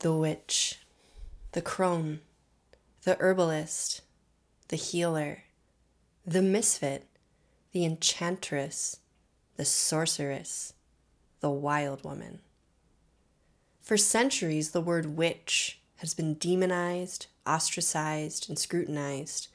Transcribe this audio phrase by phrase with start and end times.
[0.00, 0.80] the witch,
[1.52, 2.20] the crone,
[3.04, 4.00] the herbalist,
[4.68, 5.44] the healer,
[6.26, 7.06] the misfit,
[7.72, 8.98] the enchantress,
[9.56, 10.72] the sorceress,
[11.40, 12.40] the wild woman.
[13.82, 19.48] For centuries, the word witch has been demonized, ostracized, and scrutinized,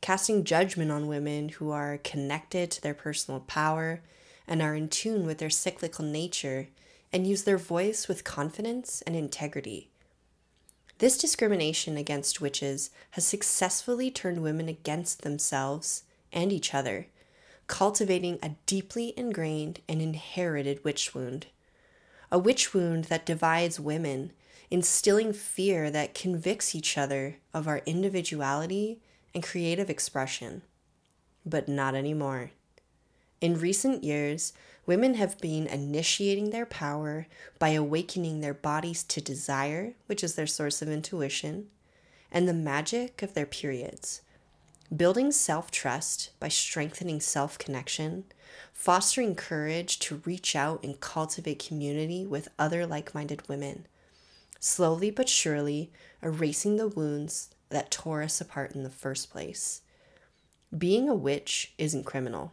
[0.00, 4.00] casting judgment on women who are connected to their personal power
[4.48, 6.68] and are in tune with their cyclical nature
[7.12, 9.90] and use their voice with confidence and integrity.
[10.98, 17.08] This discrimination against witches has successfully turned women against themselves and each other,
[17.66, 21.46] cultivating a deeply ingrained and inherited witch wound.
[22.30, 24.32] A witch wound that divides women,
[24.70, 29.00] instilling fear that convicts each other of our individuality
[29.34, 30.62] and creative expression.
[31.44, 32.52] But not anymore.
[33.40, 34.52] In recent years,
[34.86, 37.26] women have been initiating their power
[37.58, 41.68] by awakening their bodies to desire, which is their source of intuition,
[42.30, 44.22] and the magic of their periods.
[44.94, 48.24] Building self trust by strengthening self connection,
[48.72, 53.86] fostering courage to reach out and cultivate community with other like minded women,
[54.60, 55.90] slowly but surely
[56.22, 59.80] erasing the wounds that tore us apart in the first place.
[60.76, 62.52] Being a witch isn't criminal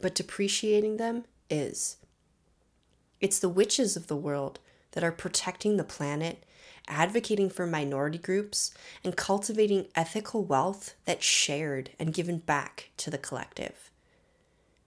[0.00, 1.96] but depreciating them is.
[3.20, 4.60] It's the witches of the world
[4.92, 6.44] that are protecting the planet,
[6.86, 8.72] advocating for minority groups,
[9.04, 13.90] and cultivating ethical wealth that's shared and given back to the collective.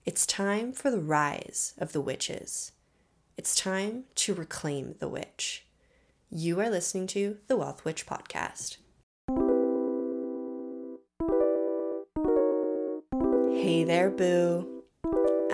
[0.04, 2.72] It's time for the rise of the witches.
[3.36, 5.64] It's time to reclaim the witch.
[6.30, 8.78] You are listening to the Wealth Witch Podcast.
[13.62, 14.82] Hey there, boo.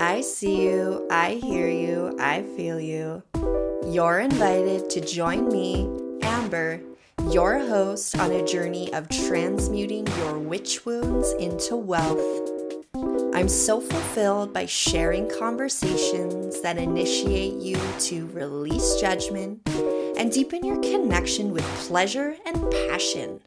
[0.01, 3.25] I see you, I hear you, I feel you.
[3.85, 5.91] You're invited to join me,
[6.23, 6.81] Amber,
[7.31, 12.21] your host, on a journey of transmuting your witch wounds into wealth.
[13.35, 19.69] I'm so fulfilled by sharing conversations that initiate you to release judgment
[20.17, 23.41] and deepen your connection with pleasure and passion.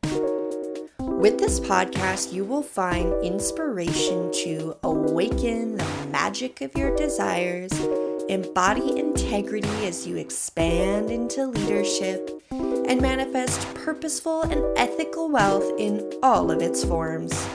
[1.21, 7.71] With this podcast, you will find inspiration to awaken the magic of your desires,
[8.27, 16.49] embody integrity as you expand into leadership, and manifest purposeful and ethical wealth in all
[16.49, 17.47] of its forms.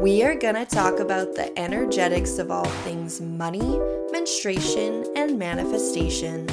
[0.00, 3.80] We are going to talk about the energetics of all things money,
[4.12, 6.48] menstruation, and manifestation.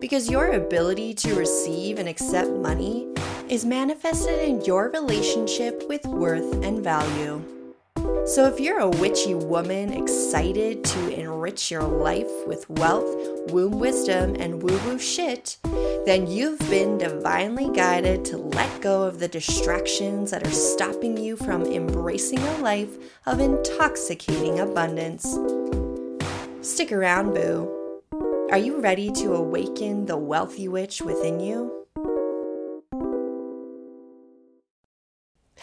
[0.00, 3.13] Because your ability to receive and accept money
[3.48, 7.42] is manifested in your relationship with worth and value.
[8.26, 13.14] So, if you're a witchy woman excited to enrich your life with wealth,
[13.50, 15.58] womb wisdom, and woo woo shit,
[16.06, 21.36] then you've been divinely guided to let go of the distractions that are stopping you
[21.36, 22.96] from embracing a life
[23.26, 25.38] of intoxicating abundance.
[26.62, 27.70] Stick around, boo.
[28.50, 31.83] Are you ready to awaken the wealthy witch within you?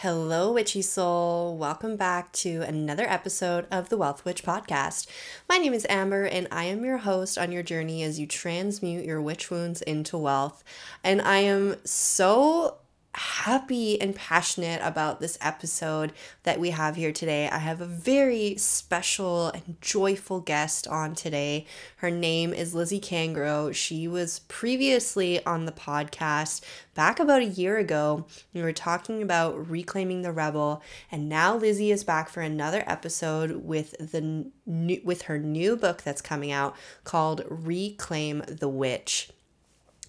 [0.02, 1.56] Hello, Witchy Soul.
[1.56, 5.06] Welcome back to another episode of the Wealth Witch Podcast.
[5.48, 9.04] My name is Amber, and I am your host on your journey as you transmute
[9.04, 10.64] your witch wounds into wealth.
[11.04, 12.78] And I am so
[13.14, 16.12] happy and passionate about this episode
[16.44, 17.46] that we have here today.
[17.48, 21.66] I have a very special and joyful guest on today.
[21.96, 23.74] Her name is Lizzy Cangro.
[23.74, 26.62] She was previously on the podcast
[26.94, 28.24] back about a year ago.
[28.54, 33.64] We were talking about reclaiming the rebel, and now Lizzy is back for another episode
[33.64, 36.74] with the new, with her new book that's coming out
[37.04, 39.30] called Reclaim the Witch.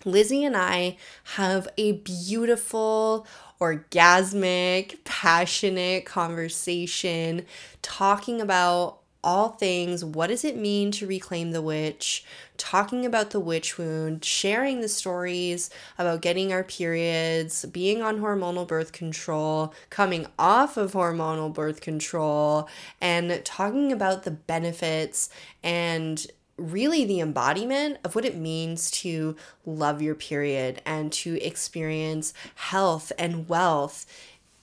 [0.05, 0.97] Lizzy and I
[1.35, 3.27] have a beautiful,
[3.59, 7.45] orgasmic, passionate conversation
[7.81, 12.25] talking about all things what does it mean to reclaim the witch,
[12.57, 18.67] talking about the witch wound, sharing the stories about getting our periods, being on hormonal
[18.67, 22.67] birth control, coming off of hormonal birth control,
[22.99, 25.29] and talking about the benefits
[25.63, 26.27] and
[26.57, 29.35] really the embodiment of what it means to
[29.65, 34.05] love your period and to experience health and wealth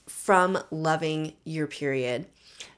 [0.07, 2.25] from loving your period.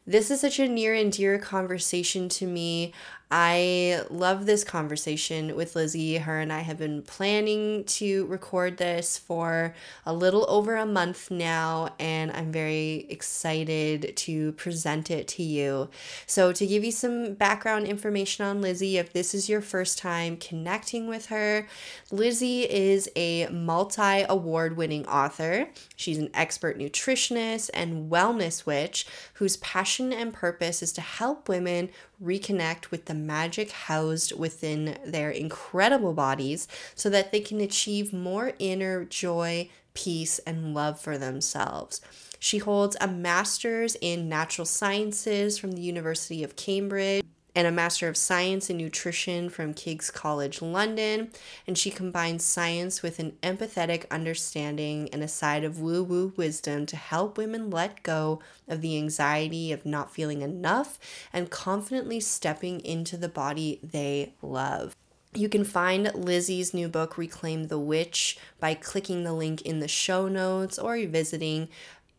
[0.05, 2.93] This is such a near and dear conversation to me.
[3.35, 6.17] I love this conversation with Lizzy.
[6.17, 9.73] Her and I have been planning to record this for
[10.05, 15.89] a little over a month now, and I'm very excited to present it to you.
[16.27, 20.37] So, to give you some background information on Lizzy, if this is your first time
[20.37, 21.67] connecting with her,
[22.11, 25.69] Lizzy is a multi award winning author.
[25.95, 31.89] She's an expert nutritionist and wellness witch whose passion and purpose is to help women
[32.21, 38.53] reconnect with the magic housed within their incredible bodies so that they can achieve more
[38.59, 42.01] inner joy, peace, and love for themselves.
[42.39, 47.22] She holds a master's in natural sciences from the University of Cambridge
[47.55, 51.31] and a Master of Science in Nutrition from King's College London.
[51.67, 56.85] And she combines science with an empathetic understanding and a side of woo woo wisdom
[56.87, 60.99] to help women let go of the anxiety of not feeling enough
[61.31, 64.95] and confidently stepping into the body they love.
[65.35, 69.87] You can find Lizzy's new book, Reclaim the Witch, by clicking the link in the
[69.87, 71.69] show notes or visiting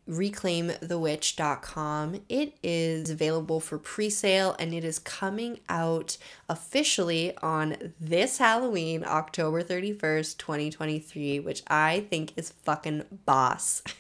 [0.08, 2.20] reclaimthewitch.com.
[2.28, 6.16] It is available for pre sale and it is coming out
[6.48, 13.82] officially on this Halloween, October 31st, 2023, which I think is fucking boss.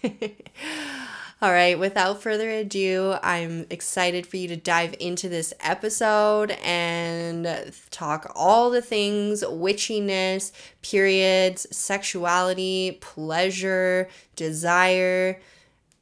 [1.42, 7.74] All right, without further ado, I'm excited for you to dive into this episode and
[7.90, 15.38] talk all the things witchiness, periods, sexuality, pleasure, desire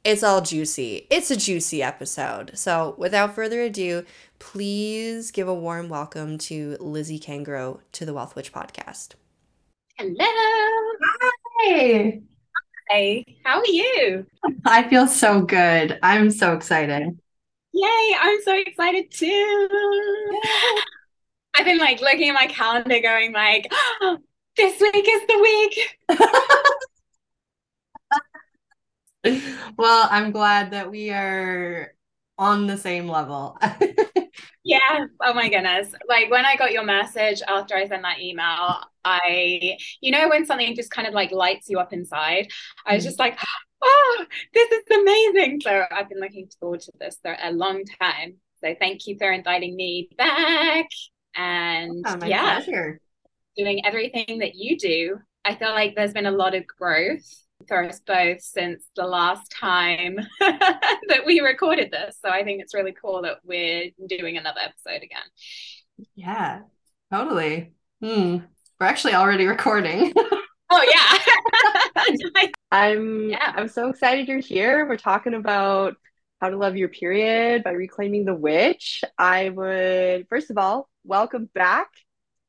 [0.03, 1.07] it's all juicy.
[1.09, 2.51] It's a juicy episode.
[2.55, 4.05] So, without further ado,
[4.39, 9.13] please give a warm welcome to Lizzy Cangro to the Wealth Witch podcast.
[9.97, 10.15] Hello.
[11.61, 12.21] Hi.
[12.89, 13.23] Hi.
[13.45, 14.25] How are you?
[14.65, 15.99] I feel so good.
[16.03, 17.17] I'm so excited.
[17.71, 19.69] Yay, I'm so excited too.
[21.55, 23.71] I've been like looking at my calendar going like,
[24.01, 24.17] oh,
[24.57, 26.19] this week is the week.
[29.77, 31.93] well, I'm glad that we are
[32.37, 33.57] on the same level.
[34.63, 35.05] yeah.
[35.21, 35.93] Oh my goodness.
[36.07, 40.45] Like when I got your message after I sent that email, I, you know, when
[40.45, 42.47] something just kind of like lights you up inside,
[42.85, 43.07] I was mm.
[43.07, 43.39] just like,
[43.81, 45.61] oh, this is amazing.
[45.61, 48.37] So I've been looking forward to this for a long time.
[48.61, 50.87] So thank you for inviting me back.
[51.35, 52.99] And oh, yeah, pleasure.
[53.57, 55.17] doing everything that you do.
[55.45, 59.51] I feel like there's been a lot of growth for us both since the last
[59.51, 62.17] time that we recorded this.
[62.21, 66.07] So I think it's really cool that we're doing another episode again.
[66.15, 66.61] Yeah,
[67.11, 67.73] totally.
[68.01, 68.37] Hmm.
[68.79, 70.13] We're actually already recording.
[70.69, 71.21] oh
[71.95, 72.47] yeah.
[72.71, 73.53] I'm yeah.
[73.55, 74.87] I'm so excited you're here.
[74.87, 75.95] We're talking about
[76.41, 79.03] how to love your period by reclaiming the witch.
[79.17, 81.87] I would first of all welcome back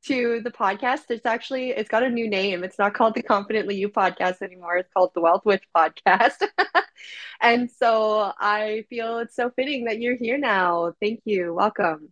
[0.07, 1.03] to the podcast.
[1.09, 2.63] It's actually it's got a new name.
[2.63, 4.77] It's not called the Confidently You podcast anymore.
[4.77, 6.47] It's called the Wealth Witch podcast.
[7.41, 10.93] and so I feel it's so fitting that you're here now.
[11.01, 11.53] Thank you.
[11.53, 12.09] Welcome.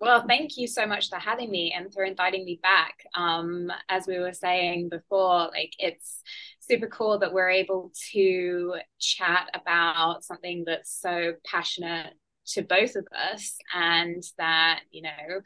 [0.00, 3.04] Well, thank you so much for having me and for inviting me back.
[3.14, 6.22] Um, as we were saying before, like it's
[6.60, 12.14] super cool that we're able to chat about something that's so passionate
[12.50, 15.40] to both of us and that you know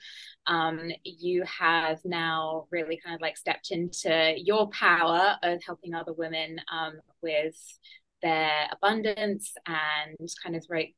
[0.47, 6.13] um, you have now really kind of like stepped into your power of helping other
[6.13, 7.57] women um, with
[8.23, 10.95] their abundance and kind of like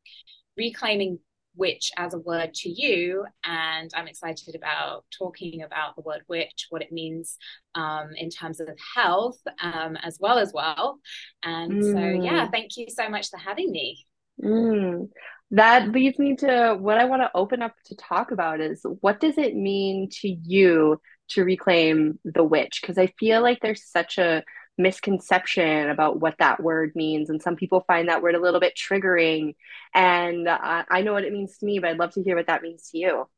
[0.56, 1.18] reclaiming
[1.56, 3.24] witch as a word to you.
[3.44, 7.36] And i'm excited about talking about the word witch what it means
[7.74, 11.00] um, in terms of health um, as well as well
[11.42, 11.92] and mm.
[11.92, 14.06] so yeah thank you so much for having me.
[14.42, 15.08] Mm
[15.52, 19.20] that leads me to what I want to open up to talk about is what
[19.20, 22.80] does it mean to you to reclaim the witch?
[22.80, 24.42] Because I feel like there's such a
[24.78, 27.30] misconception about what that word means.
[27.30, 29.54] And some people find that word a little bit triggering.
[29.94, 32.62] And I know what it means to me, but I'd love to hear what that
[32.62, 33.28] means to you.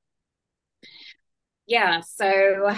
[1.67, 2.01] Yeah.
[2.01, 2.75] So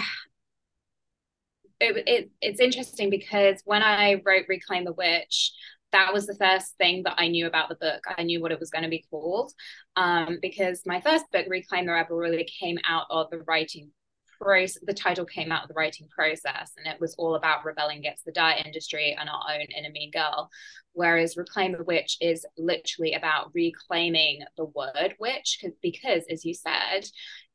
[1.79, 5.53] it, it, it's interesting because when I wrote Reclaim the Witch,
[5.91, 8.03] that was the first thing that I knew about the book.
[8.17, 9.51] I knew what it was going to be called
[9.95, 13.91] um, because my first book, Reclaim the Rebel, really came out of the writing
[14.39, 14.79] process.
[14.85, 18.25] The title came out of the writing process, and it was all about rebelling against
[18.25, 20.49] the diet industry and our own inner mean girl.
[20.93, 27.05] Whereas Reclaim the Witch is literally about reclaiming the word witch, because, as you said,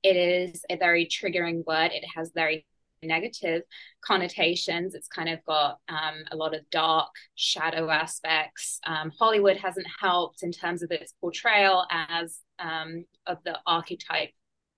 [0.03, 1.91] it is a very triggering word.
[1.93, 2.65] It has very
[3.03, 3.63] negative
[4.01, 4.95] connotations.
[4.95, 8.81] It's kind of got um, a lot of dark shadow aspects.
[8.87, 14.31] Um, Hollywood hasn't helped in terms of its portrayal as um, of the archetype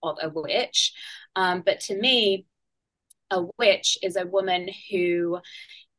[0.02, 0.92] of a witch.
[1.36, 2.46] Um, but to me,
[3.30, 5.38] a witch is a woman who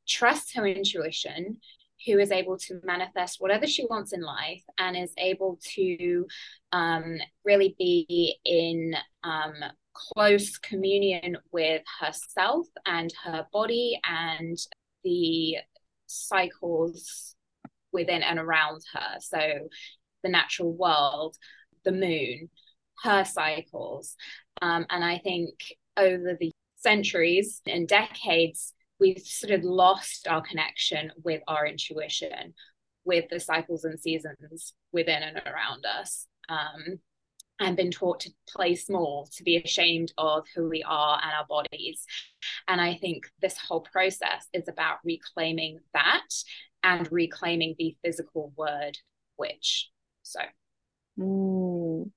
[0.08, 1.58] trusts her intuition,
[2.06, 6.26] who is able to manifest whatever she wants in life and is able to
[6.72, 9.54] um, really be in um,
[10.14, 14.58] close communion with herself and her body and
[15.04, 15.58] the
[16.08, 17.36] cycles
[17.92, 19.20] within and around her.
[19.20, 19.40] So,
[20.24, 21.38] the natural world,
[21.86, 22.50] the moon,
[23.04, 24.16] her cycles.
[24.62, 25.54] Um, and I think
[25.96, 32.54] over the centuries and decades, we've sort of lost our connection with our intuition,
[33.06, 36.28] with the cycles and seasons within and around us.
[36.50, 37.00] Um,
[37.60, 41.46] and been taught to play small, to be ashamed of who we are and our
[41.48, 42.06] bodies.
[42.68, 46.28] And I think this whole process is about reclaiming that
[46.84, 48.98] and reclaiming the physical word
[49.38, 49.90] witch.
[50.24, 50.40] So.
[51.20, 52.12] Mm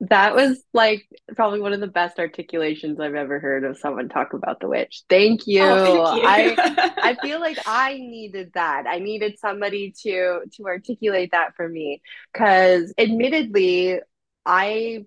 [0.00, 4.32] that was like probably one of the best articulations I've ever heard of someone talk
[4.32, 5.02] about the witch.
[5.08, 5.62] Thank you.
[5.62, 6.62] Oh, thank you.
[6.64, 8.86] I I feel like I needed that.
[8.86, 12.02] I needed somebody to to articulate that for me
[12.32, 14.00] cuz admittedly
[14.46, 15.06] I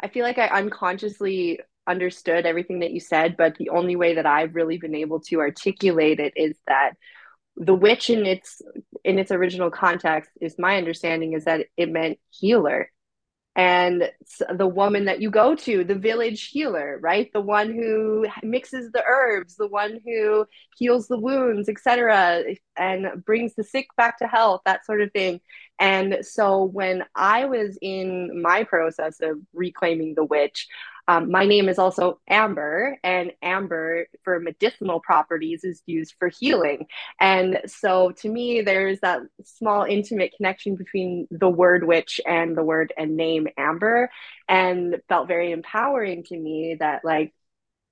[0.00, 4.26] I feel like I unconsciously understood everything that you said, but the only way that
[4.26, 6.92] I've really been able to articulate it is that
[7.56, 8.60] the witch in its
[9.04, 12.90] in its original context is my understanding is that it meant healer
[13.56, 14.10] and
[14.52, 17.30] the woman that you go to the village healer right?
[17.32, 20.46] The one who mixes the herbs the one who
[20.76, 22.44] heals the wounds etc
[22.76, 25.40] and brings the sick back to health that sort of thing.
[25.78, 30.68] And so when i was in my process of reclaiming the witch
[31.06, 36.86] um, my name is also Amber, and amber for medicinal properties is used for healing.
[37.20, 42.64] And so to me, there's that small intimate connection between the word witch and the
[42.64, 44.10] word and name Amber,
[44.48, 47.34] and felt very empowering to me that, like,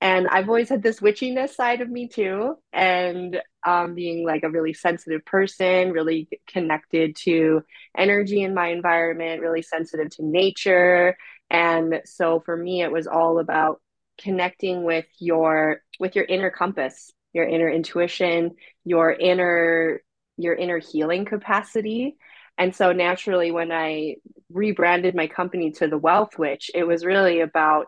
[0.01, 4.51] and I've always had this witchiness side of me too, and um, being like a
[4.51, 7.63] really sensitive person, really connected to
[7.97, 11.17] energy in my environment, really sensitive to nature,
[11.53, 13.81] and so for me, it was all about
[14.19, 18.53] connecting with your with your inner compass, your inner intuition,
[18.85, 20.01] your inner
[20.39, 22.17] your inner healing capacity.
[22.57, 24.17] And so naturally, when I
[24.51, 27.87] rebranded my company to the Wealth Witch, it was really about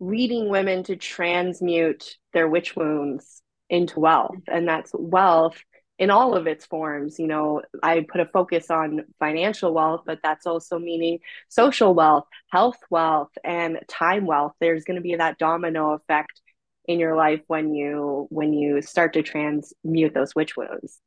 [0.00, 3.40] leading women to transmute their witch wounds
[3.70, 4.42] into wealth.
[4.48, 5.62] And that's wealth
[5.98, 7.18] in all of its forms.
[7.18, 12.26] You know, I put a focus on financial wealth, but that's also meaning social wealth,
[12.50, 14.52] health wealth, and time wealth.
[14.60, 16.40] There's going to be that domino effect
[16.86, 21.00] in your life when you when you start to transmute those witch wounds.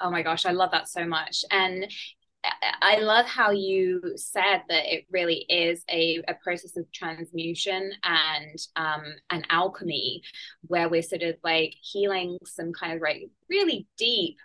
[0.00, 1.44] Oh my gosh, I love that so much.
[1.50, 1.90] And
[2.80, 8.58] I love how you said that it really is a, a process of transmutation and
[8.76, 10.22] um, an alchemy
[10.66, 14.36] where we're sort of like healing some kind of like really deep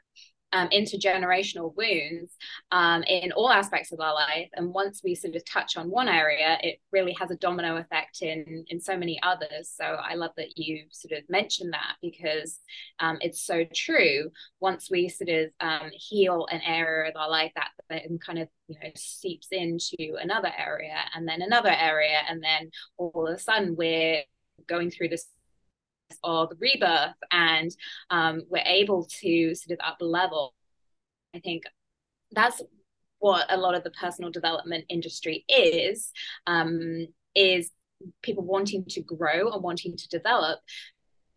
[0.53, 2.31] um, intergenerational wounds
[2.71, 4.49] um, in all aspects of our life.
[4.53, 8.21] And once we sort of touch on one area, it really has a domino effect
[8.21, 9.73] in in so many others.
[9.75, 12.59] So I love that you sort of mentioned that because
[12.99, 14.29] um, it's so true.
[14.59, 18.47] Once we sort of um, heal an area of our life, that then kind of
[18.67, 23.39] you know seeps into another area, and then another area, and then all of a
[23.39, 24.23] sudden we're
[24.67, 25.27] going through this
[26.23, 27.71] of rebirth and
[28.09, 30.53] um, we're able to sort of up level.
[31.35, 31.63] I think
[32.31, 32.61] that's
[33.19, 36.11] what a lot of the personal development industry is
[36.47, 37.71] um, is
[38.21, 40.59] people wanting to grow and wanting to develop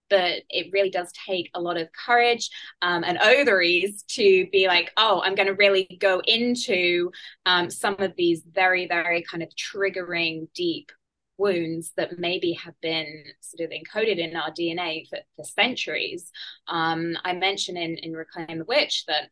[0.09, 2.51] but it really does take a lot of courage
[2.83, 7.11] um, and ovaries to be like, oh, I'm going to really go into
[7.45, 10.93] um, some of these very, very kind of triggering, deep
[11.39, 16.31] wounds that maybe have been sort of encoded in our DNA for, for centuries.
[16.69, 19.31] Um, I mentioned in, in Reclaim the Witch that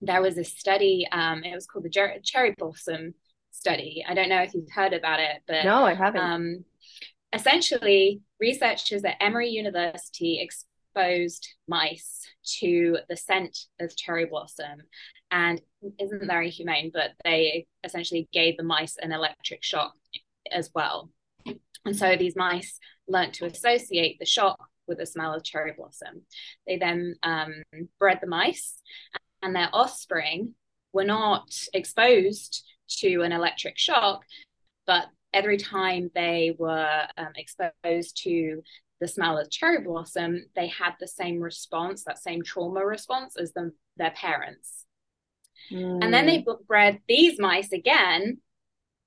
[0.00, 3.14] there was a study, um, it was called the Jer- Cherry Blossom
[3.50, 4.04] Study.
[4.06, 6.20] I don't know if you've heard about it, but no, I haven't.
[6.20, 6.64] Um,
[7.32, 12.26] essentially, researchers at Emory University exposed mice
[12.60, 14.82] to the scent of cherry blossom
[15.30, 15.60] and
[15.98, 19.94] isn't very humane, but they essentially gave the mice an electric shock
[20.50, 21.10] as well.
[21.86, 22.78] And so these mice
[23.08, 26.22] learnt to associate the shock with the smell of cherry blossom.
[26.66, 27.62] They then um,
[27.98, 28.80] bred the mice,
[29.42, 30.54] and their offspring
[30.92, 32.64] were not exposed
[32.98, 34.24] to an electric shock,
[34.86, 38.62] but every time they were um, exposed to
[39.00, 43.52] the smell of cherry blossom, they had the same response, that same trauma response as
[43.52, 44.84] them, their parents.
[45.70, 46.02] Mm.
[46.02, 46.52] And then they hmm.
[46.66, 48.38] bred these mice again,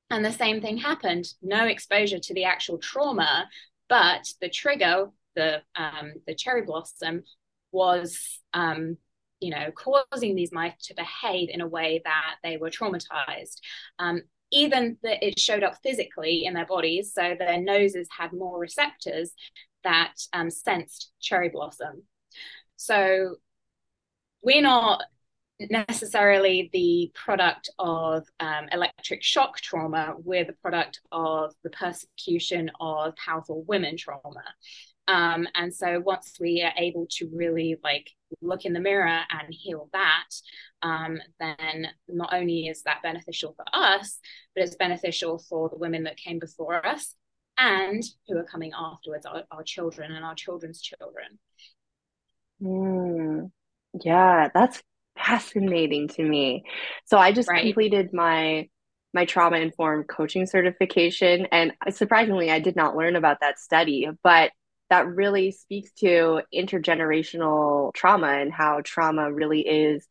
[0.09, 1.25] and the same thing happened.
[1.41, 3.49] No exposure to the actual trauma,
[3.87, 7.23] but the trigger, the um, the cherry blossom,
[7.71, 8.97] was um,
[9.39, 13.59] you know causing these mice to behave in a way that they were traumatized.
[13.99, 18.59] Um, even that it showed up physically in their bodies, so their noses had more
[18.59, 19.31] receptors
[19.83, 22.03] that um, sensed cherry blossom.
[22.75, 23.35] So
[24.41, 25.03] we're not
[25.59, 33.15] necessarily the product of um, electric shock trauma, we're the product of the persecution of
[33.15, 34.43] powerful women trauma.
[35.07, 38.11] Um, and so once we are able to really like
[38.41, 40.29] look in the mirror and heal that,
[40.83, 44.19] um, then not only is that beneficial for us,
[44.55, 47.15] but it's beneficial for the women that came before us
[47.57, 51.39] and who are coming afterwards, our, our children and our children's children.
[52.61, 53.51] Mm,
[54.03, 54.81] yeah, that's
[55.29, 56.63] fascinating to me.
[57.05, 57.63] So I just right.
[57.63, 58.67] completed my
[59.13, 64.51] my trauma informed coaching certification and surprisingly I did not learn about that study, but
[64.91, 70.07] that really speaks to intergenerational trauma and how trauma really is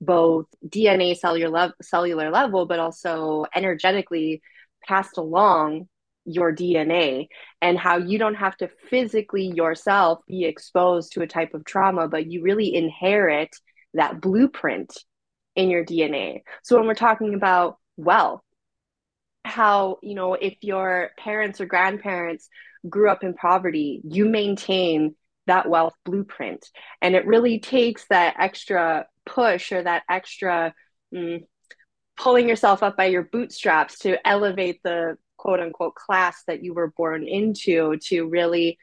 [0.00, 4.42] both DNA cellular cellular level but also energetically
[4.86, 5.88] passed along
[6.24, 7.28] your DNA
[7.60, 12.06] and how you don't have to physically yourself be exposed to a type of trauma,
[12.06, 13.56] but you really inherit
[13.94, 14.96] that blueprint
[15.54, 16.42] in your DNA.
[16.62, 18.42] So when we're talking about wealth,
[19.44, 22.48] how, you know, if your parents or grandparents
[22.88, 25.14] grew up in poverty, you maintain
[25.46, 26.68] that wealth blueprint.
[27.00, 30.74] And it really takes that extra push or that extra
[31.12, 31.44] mm,
[32.16, 36.92] pulling yourself up by your bootstraps to elevate the quote unquote class that you were
[36.96, 38.78] born into to really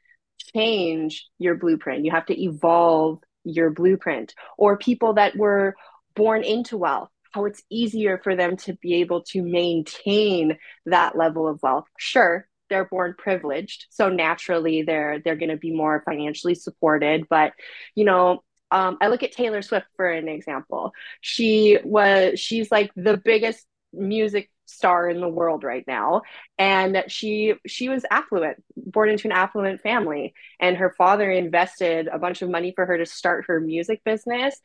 [0.53, 2.05] change your blueprint.
[2.05, 4.34] You have to evolve your blueprint.
[4.58, 5.75] Or people that were
[6.15, 11.48] born into wealth, how it's easier for them to be able to maintain that level
[11.48, 11.86] of wealth.
[11.98, 17.25] Sure, they're born privileged, so naturally they're they're going to be more financially supported.
[17.29, 17.53] But
[17.96, 20.93] you know, um, I look at Taylor Swift for an example.
[21.22, 26.21] She was she's like the biggest music star in the world right now.
[26.57, 30.33] And she she was affluent born into an affluent family.
[30.59, 34.59] And her father invested a bunch of money for her to start her music business.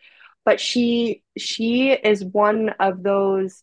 [0.45, 3.63] But she she is one of those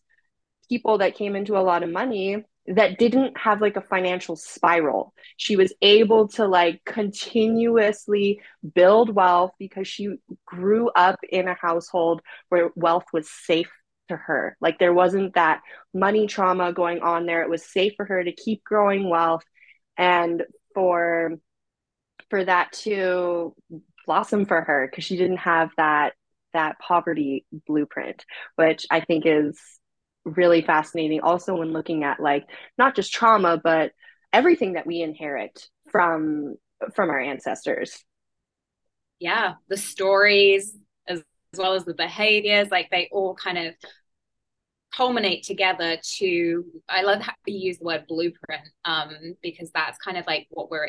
[0.68, 5.12] people that came into a lot of money that didn't have like a financial spiral.
[5.36, 8.40] She was able to like continuously
[8.74, 13.70] build wealth because she grew up in a household where wealth was safe
[14.12, 14.56] to her.
[14.60, 15.60] Like there wasn't that
[15.92, 17.42] money trauma going on there.
[17.42, 19.44] It was safe for her to keep growing wealth
[19.96, 20.42] and
[20.74, 21.32] for
[22.30, 23.54] for that to
[24.06, 26.14] blossom for her because she didn't have that
[26.52, 28.24] that poverty blueprint,
[28.56, 29.58] which I think is
[30.24, 32.46] really fascinating also when looking at like
[32.78, 33.92] not just trauma but
[34.32, 36.54] everything that we inherit from
[36.94, 38.04] from our ancestors
[39.18, 40.76] yeah the stories
[41.08, 41.22] as
[41.56, 43.74] well as the behaviors like they all kind of
[44.94, 50.16] culminate together to i love how you use the word blueprint um, because that's kind
[50.16, 50.86] of like what we're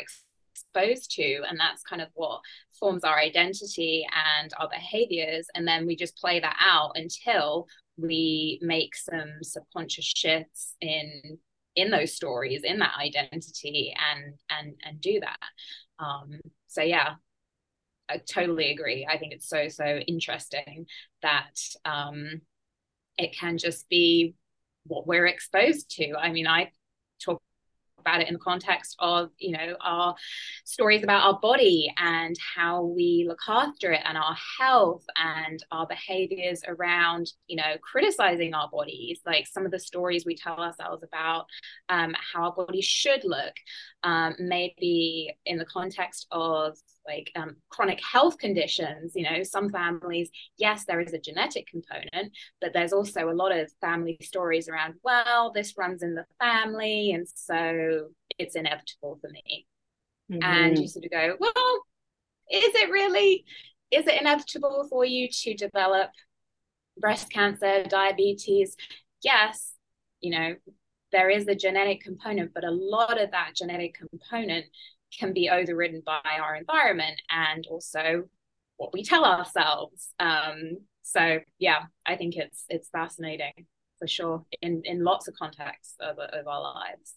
[0.54, 2.42] exposed to and that's kind of what
[2.80, 4.06] forms our identity
[4.42, 10.06] and our behaviors and then we just play that out until we make some subconscious
[10.06, 11.38] shifts in
[11.76, 17.16] in those stories in that identity and and and do that um so yeah
[18.10, 19.08] I totally agree.
[19.10, 20.86] I think it's so so interesting
[21.22, 22.42] that um,
[23.18, 24.36] it can just be
[24.86, 26.14] what we're exposed to.
[26.16, 26.72] I mean, I
[27.24, 27.42] talk
[28.00, 30.14] about it in the context of you know our
[30.66, 35.88] stories about our body and how we look after it and our health and our
[35.88, 41.02] behaviors around you know criticizing our bodies like some of the stories we tell ourselves
[41.04, 41.46] about
[41.90, 43.54] um, how our bodies should look
[44.04, 50.30] um, maybe in the context of like um, chronic health conditions you know some families
[50.58, 54.94] yes there is a genetic component but there's also a lot of family stories around
[55.04, 58.08] well this runs in the family and so
[58.40, 59.66] it's inevitable for me
[60.32, 60.44] mm-hmm.
[60.44, 61.84] and you sort of go well
[62.52, 63.46] is it really
[63.92, 66.10] is it inevitable for you to develop
[66.98, 68.76] breast cancer diabetes
[69.22, 69.74] yes
[70.22, 70.56] you know
[71.12, 74.66] there is a genetic component but a lot of that genetic component
[75.20, 78.24] can be overridden by our environment and also
[78.78, 80.14] what we tell ourselves.
[80.20, 83.68] Um, so yeah, I think it's it's fascinating
[84.00, 87.16] for sure in in lots of contexts of, of our lives.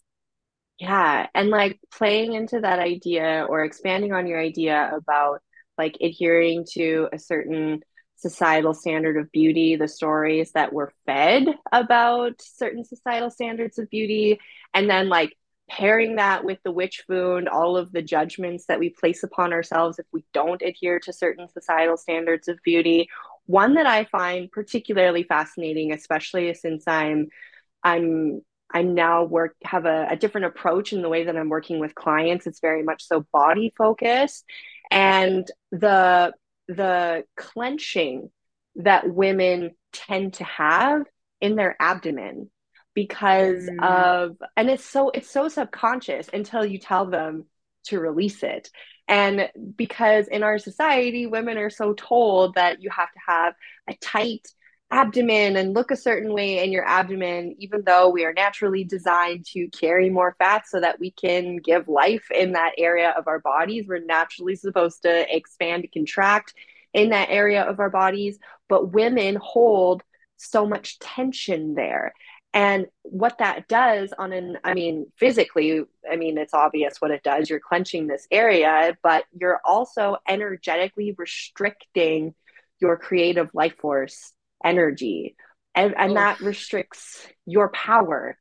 [0.79, 5.41] Yeah, and like playing into that idea or expanding on your idea about
[5.77, 7.81] like adhering to a certain
[8.15, 14.39] societal standard of beauty, the stories that were fed about certain societal standards of beauty,
[14.73, 15.36] and then like
[15.69, 19.99] pairing that with the witch wound, all of the judgments that we place upon ourselves
[19.99, 23.09] if we don't adhere to certain societal standards of beauty.
[23.45, 27.27] One that I find particularly fascinating, especially since I'm
[27.83, 28.41] I'm
[28.73, 31.95] I'm now work have a, a different approach in the way that I'm working with
[31.95, 32.47] clients.
[32.47, 34.45] It's very much so body focused.
[34.91, 36.33] And the
[36.67, 38.29] the clenching
[38.75, 41.03] that women tend to have
[41.39, 42.49] in their abdomen
[42.97, 43.83] because mm.
[43.83, 47.45] of and it's so it's so subconscious until you tell them
[47.85, 48.71] to release it
[49.07, 53.53] and because in our society women are so told that you have to have
[53.87, 54.47] a tight
[54.89, 59.45] abdomen and look a certain way in your abdomen, even though we are naturally designed
[59.45, 63.39] to carry more fat so that we can give life in that area of our
[63.39, 63.85] bodies.
[63.85, 66.53] We're naturally supposed to expand and contract
[66.93, 70.03] in that area of our bodies, but women hold
[70.37, 72.13] so much tension there.
[72.53, 77.21] And what that does on an, I mean, physically, I mean, it's obvious what it
[77.21, 77.49] does.
[77.49, 82.33] You're clenching this area, but you're also energetically restricting
[82.79, 84.33] your creative life force
[84.63, 85.35] energy
[85.75, 88.37] and, and that restricts your power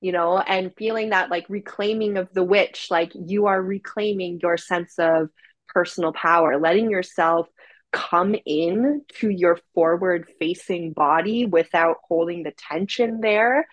[0.00, 4.56] you know and feeling that like reclaiming of the witch like you are reclaiming your
[4.56, 5.28] sense of
[5.68, 7.48] personal power letting yourself
[7.92, 13.66] come in to your forward facing body without holding the tension there.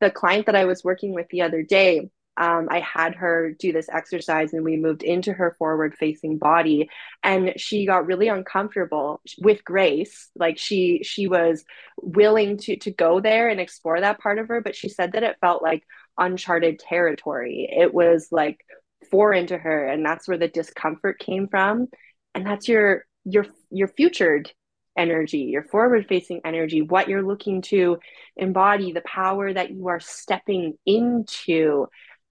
[0.00, 3.72] The client that i was working with the other day um, I had her do
[3.72, 6.88] this exercise and we moved into her forward facing body
[7.22, 10.30] and she got really uncomfortable with grace.
[10.34, 11.64] Like she she was
[11.98, 15.22] willing to to go there and explore that part of her but she said that
[15.22, 15.84] it felt like
[16.16, 17.68] uncharted territory.
[17.70, 18.64] It was like
[19.10, 21.88] foreign to her and that's where the discomfort came from.
[22.34, 24.50] And that's your your your futured
[24.96, 27.96] energy your forward facing energy what you're looking to
[28.36, 31.86] embody the power that you are stepping into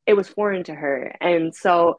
[0.05, 1.15] it was foreign to her.
[1.21, 1.97] And so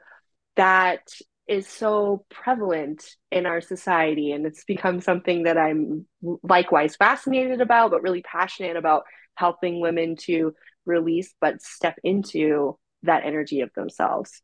[0.56, 1.08] that
[1.48, 4.32] is so prevalent in our society.
[4.32, 6.06] And it's become something that I'm
[6.42, 13.24] likewise fascinated about, but really passionate about helping women to release, but step into that
[13.24, 14.42] energy of themselves.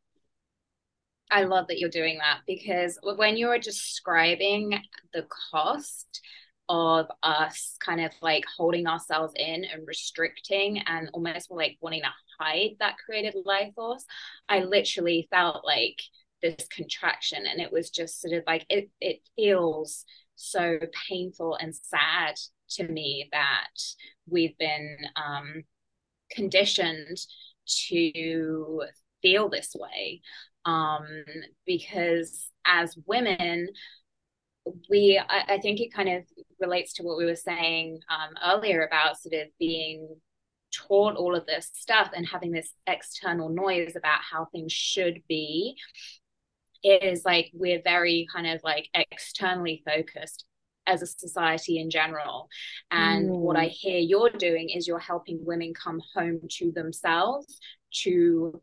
[1.31, 4.79] I love that you're doing that because when you were describing
[5.13, 6.21] the cost
[6.69, 12.09] of us kind of like holding ourselves in and restricting and almost like wanting to
[12.39, 14.05] hide that creative life force,
[14.49, 16.01] I literally felt like
[16.43, 20.05] this contraction and it was just sort of like it it feels
[20.37, 22.35] so painful and sad
[22.71, 23.75] to me that
[24.29, 25.65] we've been um,
[26.31, 27.19] conditioned
[27.67, 28.83] to
[29.21, 30.23] feel this way
[30.69, 31.07] um,
[31.67, 33.69] because as women
[34.91, 36.25] we I, I, think it kind of
[36.61, 40.09] relates to what we were saying um, earlier about sort of being
[40.75, 45.75] taught all of this stuff and having this external noise about how things should be
[46.83, 50.45] it is like we're very kind of like externally focused
[50.87, 52.49] as a society in general
[52.91, 53.39] and mm.
[53.39, 57.59] what i hear you're doing is you're helping women come home to themselves
[57.91, 58.61] to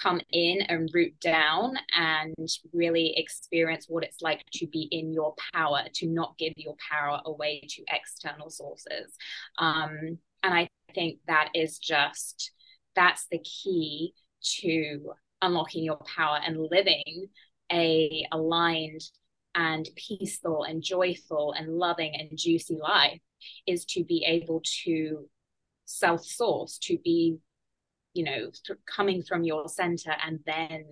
[0.00, 5.34] come in and root down and really experience what it's like to be in your
[5.52, 9.16] power to not give your power away to external sources.
[9.58, 12.52] Um, and i think that is just
[12.94, 17.28] that's the key to unlocking your power and living
[17.70, 19.02] a aligned
[19.54, 23.20] and peaceful and joyful and loving and juicy life
[23.66, 25.28] is to be able to
[25.84, 27.38] self source to be
[28.18, 28.50] you know
[28.84, 30.84] coming from your center and then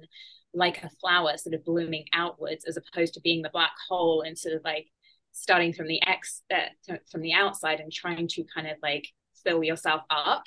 [0.55, 4.39] like a flower sort of blooming outwards as opposed to being the black hole and
[4.39, 4.87] sort of like
[5.33, 9.09] starting from the ex uh, from the outside and trying to kind of like
[9.45, 10.45] fill yourself up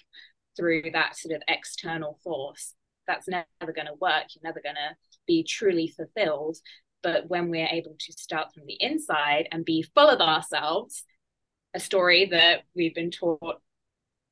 [0.57, 2.73] through that sort of external force.
[3.07, 4.23] That's never going to work.
[4.33, 4.95] You're never going to
[5.27, 6.57] be truly fulfilled.
[7.03, 11.03] But when we're able to start from the inside and be full of ourselves
[11.75, 13.61] a story that we've been taught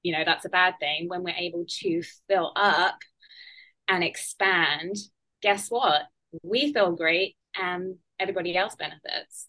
[0.04, 2.98] you know that's a bad thing when we're able to fill up
[3.88, 4.96] and expand
[5.42, 6.04] guess what
[6.44, 9.48] we feel great and everybody else benefits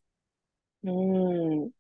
[0.85, 1.71] mm.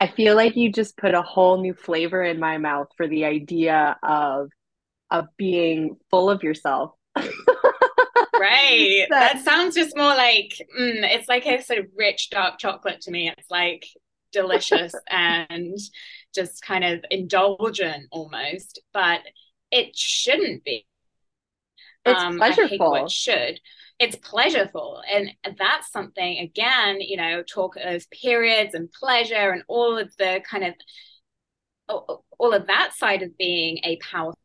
[0.00, 3.24] I feel like you just put a whole new flavor in my mouth for the
[3.24, 4.50] idea of
[5.10, 6.92] of being full of yourself.
[7.16, 9.06] right.
[9.08, 13.10] That, sounds just more like mm, it's like a sort of rich dark chocolate to
[13.10, 13.32] me.
[13.36, 13.86] It's like
[14.34, 15.78] delicious and
[16.34, 19.20] just kind of indulgent almost, but
[19.70, 20.86] it shouldn't be.
[22.04, 23.10] it's um, pleasureful.
[23.10, 23.58] should
[23.98, 29.96] it's pleasureful and that's something again you know talk of periods and pleasure and all
[29.96, 30.74] of the kind of
[31.88, 34.38] all of that side of being a powerful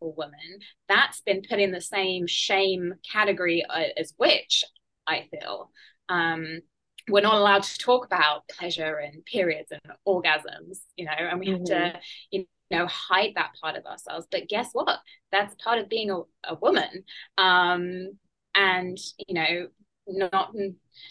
[0.00, 4.64] woman that's been put in the same shame category uh, as witch
[5.06, 5.70] i feel
[6.08, 6.60] um
[7.08, 11.48] we're not allowed to talk about pleasure and periods and orgasms you know and we
[11.48, 11.72] mm-hmm.
[11.72, 14.26] have to you know hide that part of ourselves.
[14.30, 14.98] But guess what?
[15.32, 17.04] That's part of being a, a woman.
[17.38, 18.18] Um
[18.54, 19.68] and you know
[20.06, 20.54] not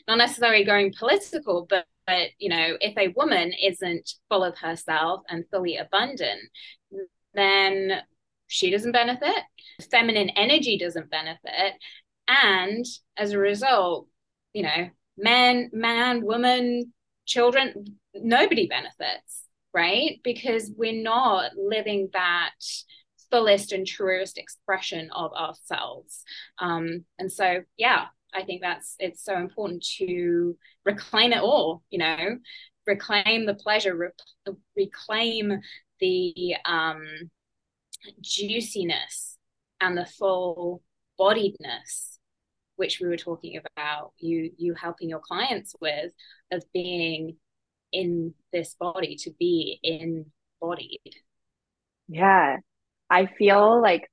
[0.08, 5.24] not necessarily going political but but you know if a woman isn't full of herself
[5.30, 6.40] and fully abundant
[7.34, 8.02] then
[8.48, 9.44] she doesn't benefit
[9.90, 11.74] feminine energy doesn't benefit
[12.28, 12.86] and
[13.18, 14.08] as a result
[14.54, 16.92] you know men man woman
[17.26, 22.52] children nobody benefits right because we're not living that
[23.34, 26.24] fullest and truest expression of ourselves.
[26.60, 31.82] Um, and so, yeah, I think that's it's so important to reclaim it all.
[31.90, 32.38] You know,
[32.86, 35.62] reclaim the pleasure, re- reclaim
[36.00, 37.04] the um,
[38.22, 39.36] juiciness
[39.82, 40.84] and the full
[41.20, 42.20] bodiedness
[42.84, 46.12] which we were talking about you you helping your clients with
[46.52, 47.38] of being
[47.94, 49.80] in this body to be
[50.62, 51.16] embodied
[52.10, 52.58] yeah
[53.10, 54.10] I feel like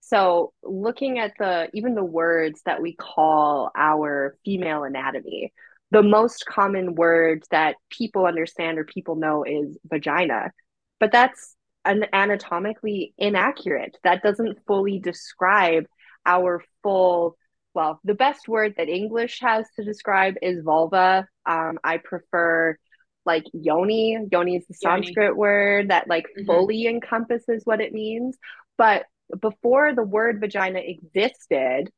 [0.00, 5.52] so looking at the even the words that we call our female anatomy,
[5.92, 10.50] the most common word that people understand or people know is vagina.
[10.98, 11.54] But that's
[11.84, 13.96] an anatomically inaccurate.
[14.02, 15.84] That doesn't fully describe
[16.26, 17.36] our full
[17.74, 21.26] well, the best word that English has to describe is vulva.
[21.46, 22.76] Um, I prefer
[23.24, 24.18] like yoni.
[24.30, 25.38] Yoni is the Sanskrit yoni.
[25.38, 26.46] word that like mm-hmm.
[26.46, 28.36] fully encompasses what it means.
[28.76, 29.04] But
[29.40, 31.90] before the word vagina existed,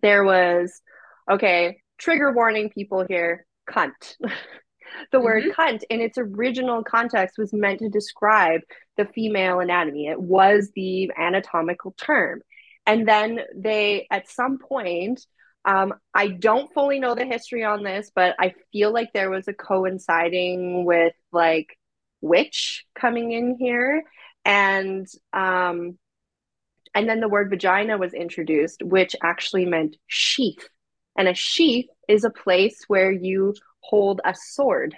[0.00, 0.80] there was
[1.30, 3.92] okay, trigger warning people here, cunt.
[4.20, 4.28] the
[5.18, 5.24] mm-hmm.
[5.24, 8.62] word cunt in its original context was meant to describe
[8.96, 10.06] the female anatomy.
[10.06, 12.40] It was the anatomical term.
[12.88, 15.24] And then they, at some point,
[15.66, 19.46] um, I don't fully know the history on this, but I feel like there was
[19.46, 21.78] a coinciding with like
[22.22, 24.04] witch coming in here,
[24.46, 25.98] and um,
[26.94, 30.66] and then the word vagina was introduced, which actually meant sheath,
[31.14, 34.96] and a sheath is a place where you hold a sword.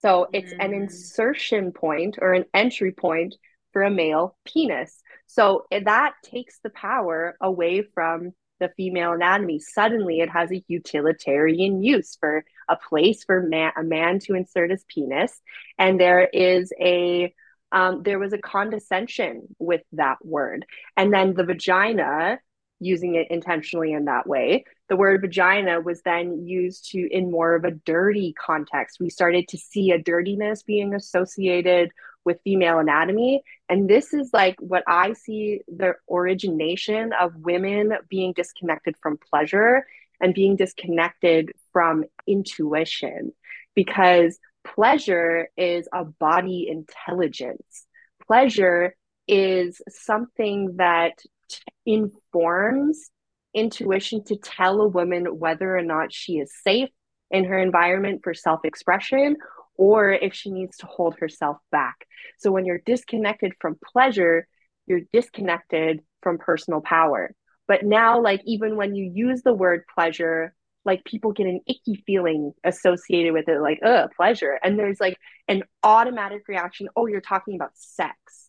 [0.00, 0.64] So it's mm.
[0.64, 3.34] an insertion point or an entry point
[3.72, 5.02] for a male penis.
[5.26, 9.58] So that takes the power away from the female anatomy.
[9.58, 14.70] Suddenly, it has a utilitarian use for a place for man, a man to insert
[14.70, 15.40] his penis,
[15.78, 17.34] and there is a
[17.72, 20.64] um, there was a condescension with that word,
[20.96, 22.38] and then the vagina
[22.78, 24.64] using it intentionally in that way.
[24.88, 28.98] The word vagina was then used to in more of a dirty context.
[29.00, 31.90] We started to see a dirtiness being associated
[32.24, 33.42] with female anatomy.
[33.68, 39.86] And this is like what I see the origination of women being disconnected from pleasure
[40.20, 43.32] and being disconnected from intuition
[43.74, 47.86] because pleasure is a body intelligence.
[48.26, 48.94] Pleasure
[49.26, 53.10] is something that t- informs
[53.54, 56.88] intuition to tell a woman whether or not she is safe
[57.30, 59.36] in her environment for self expression
[59.82, 62.06] or if she needs to hold herself back.
[62.38, 64.46] So when you're disconnected from pleasure,
[64.86, 67.34] you're disconnected from personal power.
[67.66, 72.00] But now, like, even when you use the word pleasure, like people get an icky
[72.06, 74.56] feeling associated with it, like, uh, pleasure.
[74.62, 75.16] And there's like
[75.48, 78.41] an automatic reaction oh, you're talking about sex.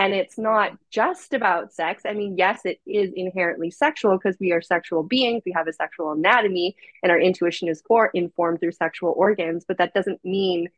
[0.00, 2.04] And it's not just about sex.
[2.06, 5.42] I mean, yes, it is inherently sexual because we are sexual beings.
[5.44, 9.76] We have a sexual anatomy and our intuition is for, informed through sexual organs, but
[9.76, 10.68] that doesn't mean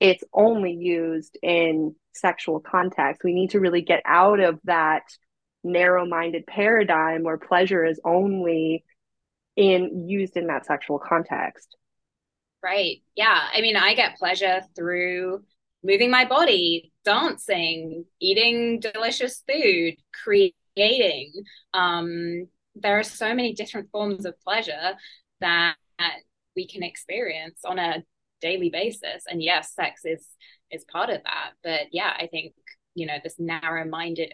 [0.00, 3.24] it's only used in sexual context.
[3.24, 5.02] We need to really get out of that
[5.62, 8.86] narrow minded paradigm where pleasure is only
[9.54, 11.76] in used in that sexual context.
[12.62, 13.02] Right.
[13.16, 13.38] Yeah.
[13.54, 15.44] I mean, I get pleasure through
[15.82, 21.32] moving my body, dancing, eating delicious food, creating.
[21.74, 24.94] Um, there are so many different forms of pleasure
[25.40, 25.76] that
[26.56, 28.04] we can experience on a
[28.40, 29.24] daily basis.
[29.28, 30.26] And yes, sex is
[30.70, 31.52] is part of that.
[31.62, 32.54] But yeah, I think,
[32.94, 34.32] you know, this narrow-minded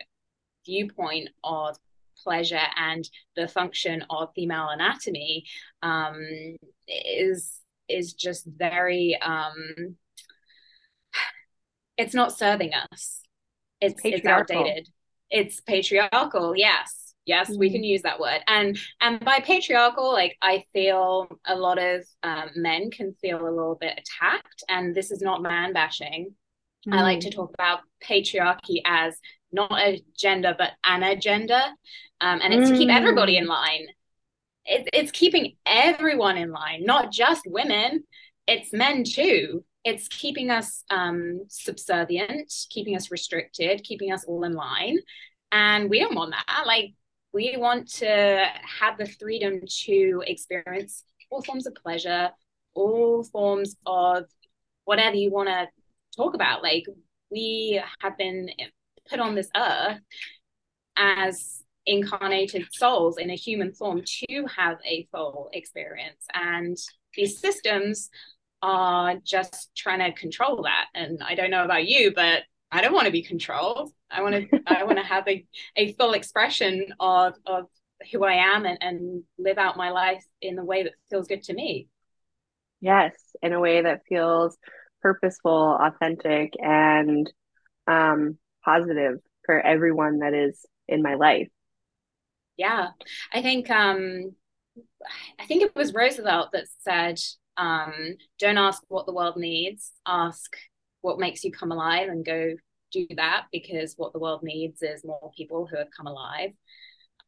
[0.64, 1.76] viewpoint of
[2.22, 5.44] pleasure and the function of female anatomy
[5.82, 6.16] um,
[6.86, 9.96] is is just very um,
[11.98, 13.20] it's not serving us.
[13.80, 14.88] It's, it's outdated.
[15.30, 16.54] It's patriarchal.
[16.56, 17.14] Yes.
[17.26, 17.58] yes mm.
[17.58, 17.88] we can mm.
[17.88, 22.90] use that word and and by patriarchal like i feel a lot of um, men
[22.90, 26.34] can feel a little bit attacked and this is not man bashing
[26.88, 26.94] mm.
[26.94, 27.34] i like to mm.
[27.34, 29.14] talk about patriarchy as
[29.52, 31.62] not a gender but an agenda
[32.20, 32.72] um, and it's mm.
[32.72, 33.48] to keep everybody in mm.
[33.48, 33.86] line
[34.64, 38.02] it, it's keeping everyone in line not just women
[38.46, 44.52] it's men too it's keeping us um, subservient keeping us restricted keeping us all in
[44.52, 44.98] line
[45.52, 46.92] and we don't want that like
[47.32, 48.46] we want to
[48.80, 52.30] have the freedom to experience all forms of pleasure,
[52.74, 54.24] all forms of
[54.84, 55.68] whatever you want to
[56.16, 56.62] talk about.
[56.62, 56.84] Like
[57.30, 58.50] we have been
[59.08, 60.00] put on this earth
[60.96, 66.26] as incarnated souls in a human form to have a full experience.
[66.34, 66.76] And
[67.14, 68.10] these systems
[68.62, 70.86] are just trying to control that.
[70.94, 73.92] And I don't know about you, but I don't want to be controlled.
[74.10, 75.44] I want to I want to have a,
[75.76, 77.66] a full expression of of
[78.12, 81.42] who I am and, and live out my life in the way that feels good
[81.44, 81.88] to me.
[82.80, 84.56] Yes, in a way that feels
[85.02, 87.30] purposeful, authentic, and
[87.88, 91.48] um, positive for everyone that is in my life.
[92.56, 92.88] Yeah,
[93.32, 94.34] I think um,
[95.38, 97.18] I think it was Roosevelt that said,
[97.58, 99.92] um, "Don't ask what the world needs.
[100.06, 100.56] Ask
[101.00, 102.54] what makes you come alive and go
[102.92, 106.50] do that because what the world needs is more people who have come alive.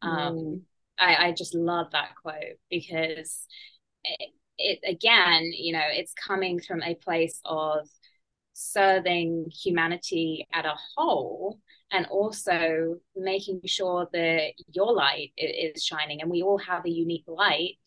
[0.03, 0.61] Um, mm.
[0.99, 3.47] I, I just love that quote because
[4.05, 7.89] it, it again, you know, it's coming from a place of
[8.53, 11.59] serving humanity at a whole
[11.93, 17.25] and also making sure that your light is shining and we all have a unique
[17.27, 17.79] light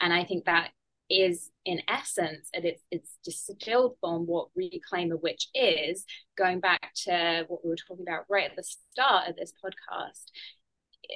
[0.00, 0.70] and i think that
[1.10, 6.04] is in essence at its its distilled form what reclaim a witch is
[6.36, 10.30] going back to what we were talking about right at the start of this podcast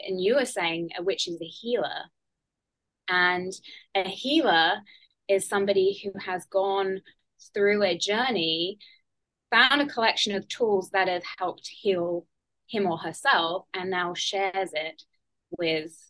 [0.07, 2.05] and you were saying uh, a witch is a healer.
[3.09, 3.53] And
[3.95, 4.83] a healer
[5.29, 7.01] is somebody who has gone
[7.55, 8.79] through a journey
[9.51, 12.27] found a collection of tools that have helped heal
[12.69, 15.03] him or herself and now shares it
[15.51, 16.08] with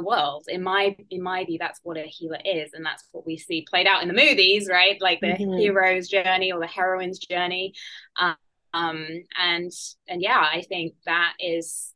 [0.00, 0.46] the world.
[0.48, 3.66] In my in my view that's what a healer is and that's what we see
[3.68, 5.00] played out in the movies right?
[5.00, 5.58] Like the mm-hmm.
[5.58, 7.74] hero's journey or the heroine's journey.
[8.16, 8.36] Um,
[8.72, 9.72] and
[10.06, 11.92] and yeah i think that is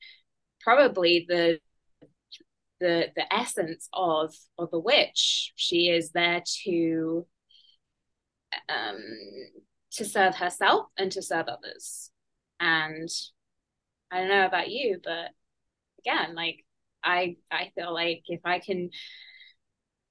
[0.60, 1.60] probably the
[2.80, 5.52] the the essence of of the witch.
[5.56, 7.26] She is there to
[8.68, 9.02] um
[9.92, 12.10] to serve herself and to serve others.
[12.60, 13.08] And
[14.10, 15.30] i don't know about you but
[15.98, 16.64] again like
[17.04, 18.90] I I feel like if I can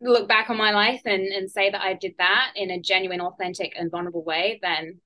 [0.01, 3.21] look back on my life and, and say that I did that in a genuine,
[3.21, 4.99] authentic, and vulnerable way, then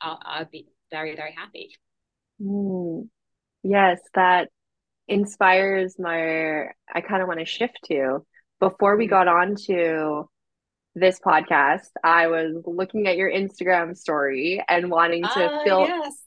[0.00, 1.74] I'll, I'll be very, very happy.
[2.40, 3.08] Mm.
[3.62, 4.48] Yes, that
[5.08, 6.66] inspires my.
[6.92, 8.24] I kind of want to shift to
[8.60, 10.28] before we got on to
[10.94, 16.25] this podcast, I was looking at your Instagram story and wanting to uh, fill yes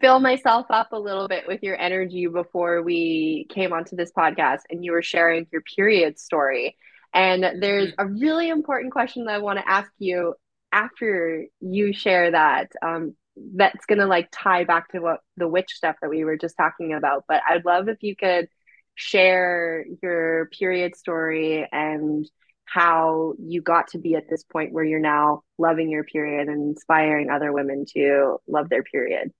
[0.00, 4.60] fill myself up a little bit with your energy before we came onto this podcast
[4.70, 6.76] and you were sharing your period story.
[7.12, 8.06] And there's mm-hmm.
[8.06, 10.34] a really important question that I want to ask you
[10.72, 12.72] after you share that.
[12.82, 16.36] Um, that's going to like tie back to what the witch stuff that we were
[16.36, 17.24] just talking about.
[17.26, 18.48] But I'd love if you could
[18.94, 22.28] share your period story and
[22.64, 26.70] how you got to be at this point where you're now loving your period and
[26.70, 29.32] inspiring other women to love their period.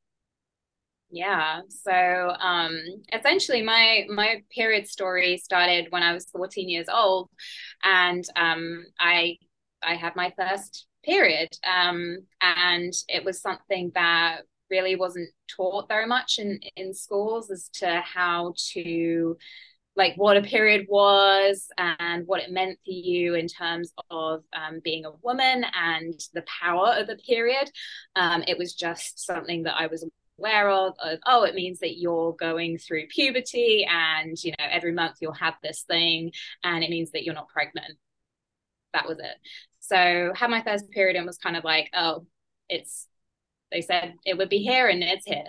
[1.10, 1.60] Yeah.
[1.68, 1.92] So
[2.40, 2.72] um,
[3.12, 7.28] essentially, my my period story started when I was 14 years old,
[7.84, 9.38] and um, I
[9.82, 16.06] I had my first period, um, and it was something that really wasn't taught very
[16.06, 19.36] much in in schools as to how to
[19.96, 24.80] like what a period was and what it meant for you in terms of um,
[24.82, 27.70] being a woman and the power of the period.
[28.16, 30.04] Um, it was just something that I was
[30.38, 34.92] aware of, of oh it means that you're going through puberty and you know every
[34.92, 37.98] month you'll have this thing and it means that you're not pregnant.
[38.92, 39.36] That was it.
[39.80, 42.26] So had my first period and was kind of like oh
[42.68, 43.08] it's
[43.70, 45.46] they said it would be here and it's here.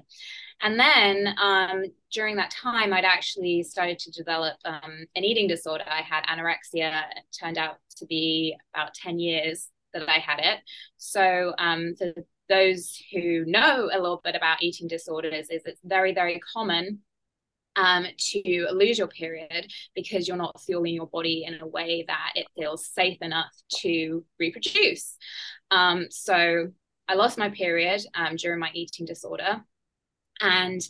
[0.61, 5.83] And then um, during that time i'd actually started to develop um, an eating disorder.
[5.87, 7.01] I had anorexia.
[7.15, 10.59] It turned out to be about 10 years that i had it.
[10.97, 12.13] So um, for
[12.49, 16.99] those who know a little bit about eating disorders is it's very very common
[17.75, 22.31] um, to lose your period because you're not fueling your body in a way that
[22.35, 25.17] it feels safe enough to reproduce.
[25.71, 26.71] Um, so
[27.07, 29.61] I lost my period um, during my eating disorder.
[30.41, 30.81] And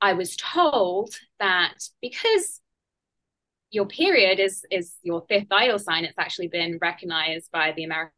[0.00, 2.60] I was told that because
[3.70, 6.04] your period is is your fifth vital sign.
[6.04, 8.14] It's actually been recognized by the American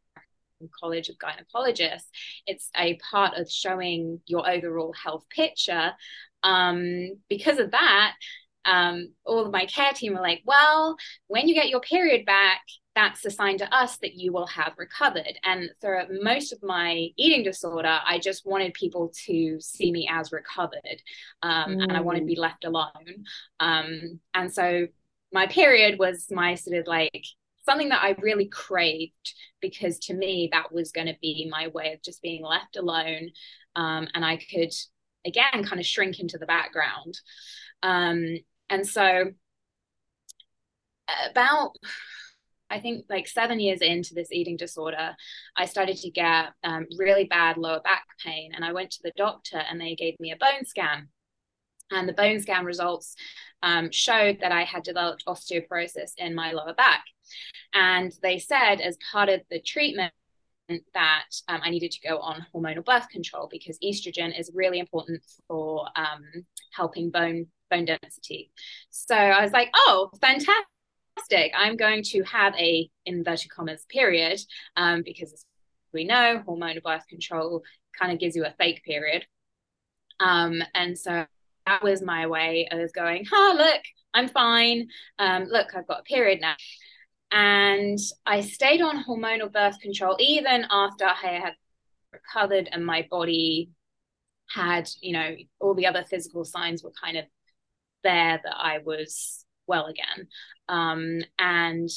[0.69, 2.09] College of Gynecologists.
[2.47, 5.93] It's a part of showing your overall health picture.
[6.43, 8.15] Um, because of that,
[8.65, 10.97] um, all of my care team were like, well,
[11.29, 12.61] when you get your period back,
[12.95, 15.39] that's a sign to us that you will have recovered.
[15.45, 20.33] And for most of my eating disorder, I just wanted people to see me as
[20.33, 21.01] recovered
[21.43, 21.83] um, mm.
[21.83, 22.41] and I wanted to be mm.
[22.41, 23.25] left alone.
[23.61, 24.89] Um, and so
[25.33, 27.25] my period was my sort of like
[27.65, 31.93] something that I really craved because to me that was going to be my way
[31.93, 33.31] of just being left alone
[33.77, 34.73] um, and I could
[35.27, 37.19] again kind of shrink into the background
[37.83, 38.25] um,
[38.69, 39.33] and so
[41.31, 41.73] about
[42.71, 45.17] I think like seven years into this eating disorder,
[45.57, 48.53] I started to get um, really bad lower back pain.
[48.55, 51.09] And I went to the doctor and they gave me a bone scan.
[51.91, 53.17] And the bone scan results
[53.63, 57.05] um, showed that I had developed osteoporosis in my lower back.
[57.75, 60.13] And they said, as part of the treatment,
[60.95, 65.21] that um, I needed to go on hormonal birth control because estrogen is really important
[65.49, 68.53] for um, helping bone bone density.
[68.91, 71.53] So I was like, oh, fantastic!
[71.57, 74.41] I'm going to have a inverted commas period
[74.77, 75.45] um, because
[75.93, 77.63] we know hormonal birth control
[77.99, 79.27] kind of gives you a fake period.
[80.21, 81.27] Um, and so
[81.67, 83.83] that was my way of going, oh, look,
[84.15, 84.89] I'm fine.
[85.19, 86.55] Um, look, I've got a period now.
[87.33, 91.55] And I stayed on hormonal birth control even after I had
[92.13, 93.71] recovered and my body
[94.53, 97.25] had, you know, all the other physical signs were kind of
[98.03, 100.27] there that I was well again.
[100.69, 101.89] Um, and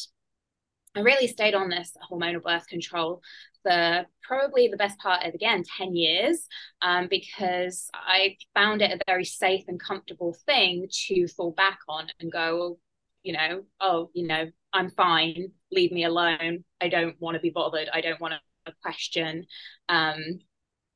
[0.95, 3.21] I really stayed on this hormonal birth control
[3.63, 6.47] for probably the best part of again 10 years
[6.81, 12.07] um, because I found it a very safe and comfortable thing to fall back on
[12.19, 12.77] and go,
[13.23, 16.63] you know, oh, you know, I'm fine, leave me alone.
[16.81, 17.89] I don't want to be bothered.
[17.93, 19.45] I don't want to question,
[19.89, 20.17] um,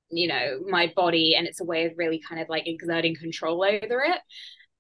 [0.09, 1.35] you know, my body.
[1.35, 4.19] And it's a way of really kind of like exerting control over it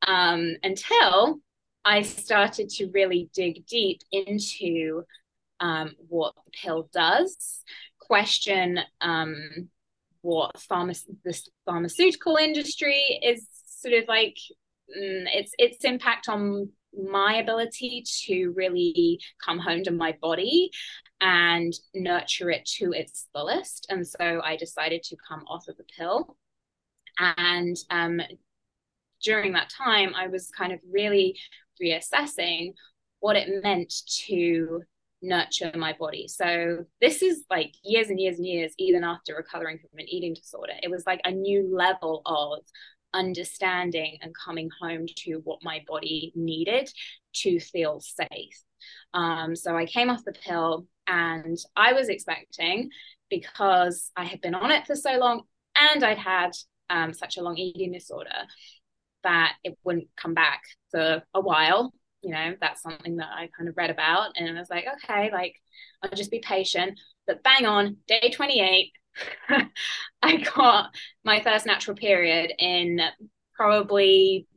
[0.07, 1.39] um, until
[1.87, 5.03] I started to really dig deep into
[5.61, 7.63] um, what the pill does,
[7.97, 9.69] question um,
[10.19, 14.35] what pharma- the pharmaceutical industry is sort of like
[14.89, 20.69] mm, its its impact on my ability to really come home to my body
[21.21, 23.87] and nurture it to its fullest.
[23.89, 26.35] And so I decided to come off of the pill.
[27.17, 28.19] And um,
[29.23, 31.37] during that time, I was kind of really
[31.81, 32.73] reassessing
[33.19, 33.93] what it meant
[34.27, 34.81] to
[35.21, 36.27] nurture my body.
[36.27, 40.33] So this is like years and years and years, even after recovering from an eating
[40.33, 40.73] disorder.
[40.81, 42.59] It was like a new level of
[43.13, 46.89] understanding and coming home to what my body needed
[47.33, 48.61] to feel safe.
[49.13, 52.89] Um, so I came off the pill and I was expecting
[53.29, 55.43] because I had been on it for so long
[55.75, 56.51] and I'd had
[56.89, 58.45] um, such a long eating disorder
[59.27, 61.93] that it wouldn't come back for a while.
[62.21, 64.31] You know, that's something that I kind of read about.
[64.37, 65.55] And I was like, okay, like
[66.01, 66.97] I'll just be patient.
[67.27, 68.93] But bang on, day 28,
[70.21, 73.01] I got my first natural period in
[73.53, 74.47] probably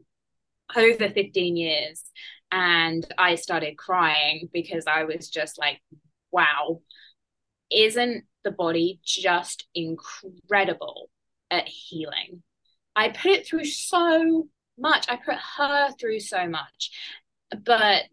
[0.76, 2.04] over 15 years.
[2.52, 5.80] And I started crying because I was just like,
[6.30, 6.80] wow,
[7.72, 11.10] isn't the body just incredible
[11.50, 12.44] at healing?
[12.94, 14.48] I put it through so
[14.80, 15.06] much.
[15.08, 16.90] I put her through so much,
[17.64, 18.04] but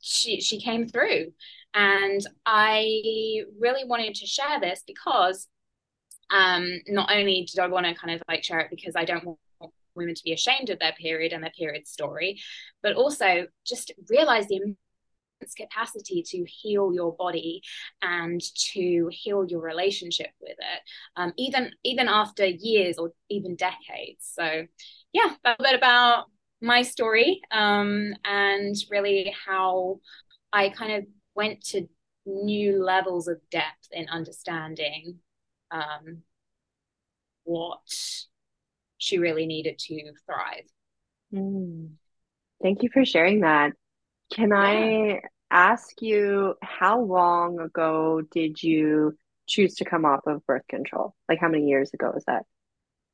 [0.00, 1.32] she she came through,
[1.74, 5.48] and I really wanted to share this because
[6.30, 9.24] um, not only did I want to kind of like share it because I don't
[9.24, 9.38] want
[9.94, 12.40] women to be ashamed of their period and their period story,
[12.82, 17.62] but also just realize the immense capacity to heal your body
[18.02, 20.80] and to heal your relationship with it
[21.16, 24.62] um, even even after years or even decades so
[25.24, 26.26] yeah a bit about
[26.60, 29.98] my story um, and really how
[30.52, 31.04] i kind of
[31.34, 31.86] went to
[32.26, 35.18] new levels of depth in understanding
[35.70, 36.22] um,
[37.44, 37.78] what
[38.98, 40.64] she really needed to thrive.
[41.32, 41.90] Mm.
[42.62, 43.72] Thank you for sharing that.
[44.32, 44.56] Can yeah.
[44.56, 51.14] I ask you how long ago did you choose to come off of birth control?
[51.28, 52.42] Like how many years ago was that?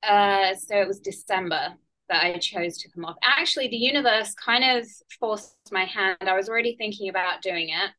[0.03, 1.75] Uh, so it was December
[2.13, 3.17] that I chose to come off.
[3.23, 4.87] Actually, the universe kind of
[5.19, 6.19] forced my hand.
[6.21, 7.91] I was already thinking about doing it.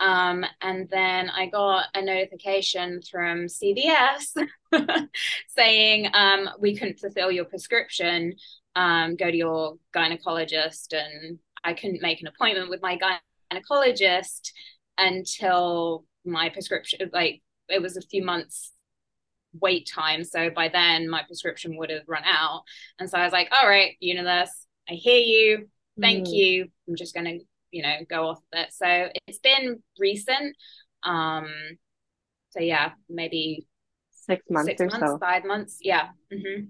[0.00, 4.34] Um, and then I got a notification from CVS
[5.48, 8.34] saying um, we couldn't fulfill your prescription.
[8.74, 10.94] Um, go to your gynecologist.
[10.94, 12.98] And I couldn't make an appointment with my
[13.52, 14.52] gynecologist
[14.96, 18.72] until my prescription, like it was a few months
[19.52, 20.24] wait time.
[20.24, 22.62] So by then my prescription would have run out.
[22.98, 24.50] And so I was like, all right, universe,
[24.88, 25.68] I hear you.
[26.00, 26.32] Thank mm.
[26.32, 26.68] you.
[26.88, 27.40] I'm just to,
[27.70, 28.72] you know, go off of it.
[28.72, 30.56] So it's been recent.
[31.02, 31.48] Um,
[32.50, 33.66] so yeah, maybe
[34.10, 35.18] six months six or months, so.
[35.18, 35.78] Five months.
[35.80, 36.08] Yeah.
[36.32, 36.64] Mm-hmm.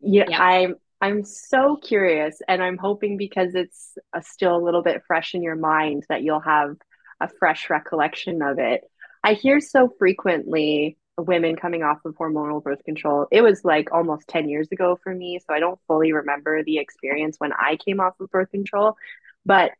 [0.00, 0.42] Yeah, yeah.
[0.42, 5.02] I'm I'm so curious, and I'm hoping because it's a, uh, still a little bit
[5.06, 6.76] fresh in your mind that you'll have
[7.20, 8.82] a fresh recollection of it.
[9.24, 13.26] I hear so frequently women coming off of hormonal birth control.
[13.30, 16.78] It was like almost 10 years ago for me, so I don't fully remember the
[16.78, 18.96] experience when I came off of birth control,
[19.44, 19.72] but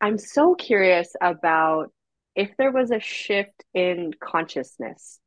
[0.00, 1.92] I'm so curious about
[2.34, 5.18] if there was a shift in consciousness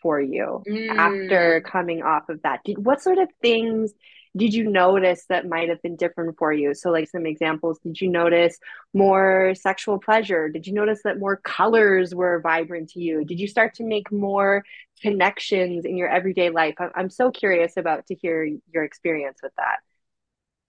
[0.00, 0.96] for you mm.
[0.96, 2.60] after coming off of that.
[2.64, 3.92] Did, what sort of things
[4.36, 6.74] did you notice that might have been different for you?
[6.74, 8.58] So, like some examples, did you notice
[8.94, 10.48] more sexual pleasure?
[10.48, 13.24] Did you notice that more colors were vibrant to you?
[13.24, 14.64] Did you start to make more
[15.02, 16.76] connections in your everyday life?
[16.94, 19.78] I'm so curious about to hear your experience with that.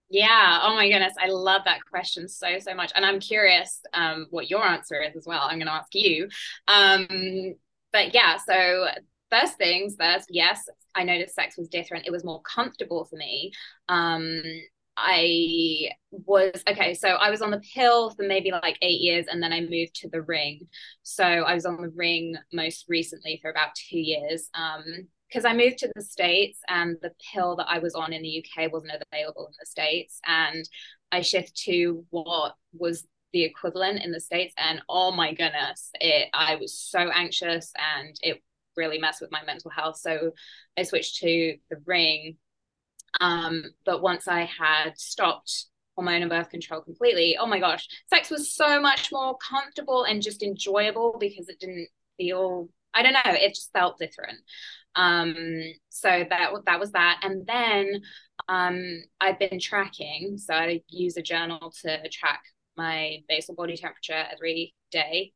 [0.10, 0.60] Yeah.
[0.62, 1.14] Oh my goodness.
[1.20, 2.92] I love that question so, so much.
[2.96, 5.42] And I'm curious um, what your answer is as well.
[5.44, 6.28] I'm going to ask you.
[6.68, 7.56] Um,
[7.92, 8.88] but yeah, so
[9.32, 12.06] first things first, yes, I noticed sex was different.
[12.06, 13.54] It was more comfortable for me.
[13.90, 14.44] Um,
[14.96, 19.42] I was okay, so I was on the pill for maybe like eight years and
[19.42, 20.68] then I moved to the ring.
[21.02, 24.50] So I was on the ring most recently for about two years.
[24.54, 28.22] Um, because I moved to the States and the pill that I was on in
[28.22, 30.20] the UK wasn't available in the States.
[30.28, 30.64] And
[31.12, 34.54] I shift to what was the equivalent in the States.
[34.58, 38.44] And oh my goodness, it I was so anxious and it
[38.78, 39.98] really messed with my mental health.
[39.98, 40.32] So
[40.78, 42.38] I switched to the ring.
[43.20, 48.30] Um, but once I had stopped hormone and birth control completely, oh my gosh, sex
[48.30, 51.88] was so much more comfortable and just enjoyable because it didn't
[52.18, 54.40] feel, I don't know, it just felt different.
[54.96, 55.36] Um,
[55.90, 57.22] so that that was that.
[57.24, 58.02] And then
[58.48, 60.38] um, I've been tracking.
[60.38, 62.42] So I use a journal to track
[62.76, 65.34] my basal body temperature every day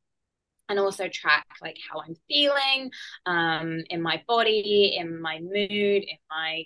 [0.69, 2.91] and also track like how I'm feeling
[3.25, 6.65] um, in my body, in my mood, in my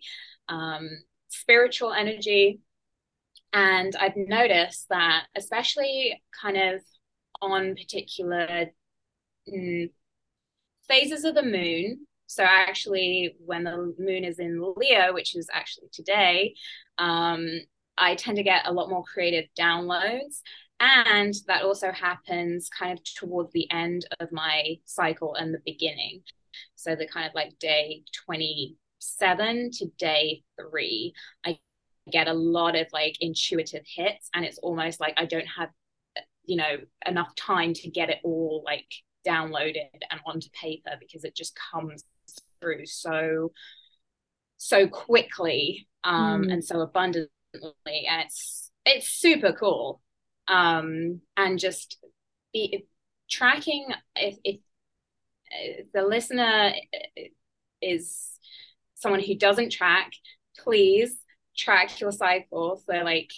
[0.49, 0.89] um,
[1.29, 2.59] spiritual energy.
[3.53, 6.81] And I've noticed that, especially kind of
[7.41, 8.67] on particular
[9.47, 9.89] mm,
[10.87, 12.07] phases of the moon.
[12.27, 16.55] So, actually, when the moon is in Leo, which is actually today,
[16.97, 17.45] um,
[17.97, 20.41] I tend to get a lot more creative downloads.
[20.81, 26.23] And that also happens kind of towards the end of my cycle and the beginning.
[26.75, 31.13] So the kind of like day 27 to day three,
[31.45, 31.59] I
[32.11, 34.27] get a lot of like intuitive hits.
[34.33, 35.69] And it's almost like I don't have,
[36.45, 38.87] you know, enough time to get it all like
[39.25, 42.03] downloaded and onto paper because it just comes
[42.59, 43.51] through so
[44.57, 46.53] so quickly um mm.
[46.53, 50.01] and so abundantly and it's it's super cool
[50.51, 51.97] um, and just
[52.53, 52.85] be
[53.29, 54.59] tracking if, if,
[55.93, 56.71] the listener
[57.81, 58.29] is
[58.95, 60.11] someone who doesn't track
[60.57, 61.13] please
[61.57, 63.29] track your cycle for like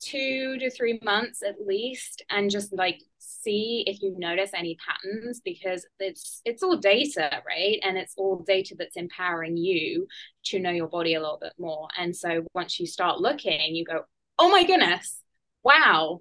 [0.00, 5.40] two to three months at least and just like see if you notice any patterns
[5.44, 7.78] because it's it's all data right?
[7.84, 10.06] And it's all data that's empowering you
[10.46, 11.88] to know your body a little bit more.
[11.98, 14.02] And so once you start looking you go
[14.38, 15.20] oh my goodness
[15.62, 16.20] wow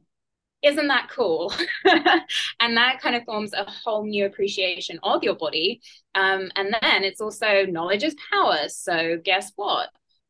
[0.62, 1.54] isn't that cool?
[1.86, 5.82] and that kind of forms a whole new appreciation of your body.
[6.16, 8.70] Um, and then it's also knowledge is power.
[8.70, 9.90] So guess what?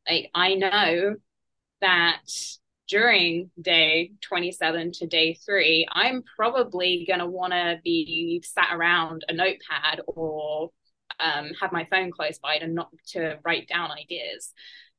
[0.10, 1.16] Like I know
[1.82, 2.22] that
[2.88, 9.26] during day 27 to day three, I'm probably going to want to be sat around
[9.28, 10.72] a notepad or
[11.20, 14.54] um, have my phone close by to not to write down ideas.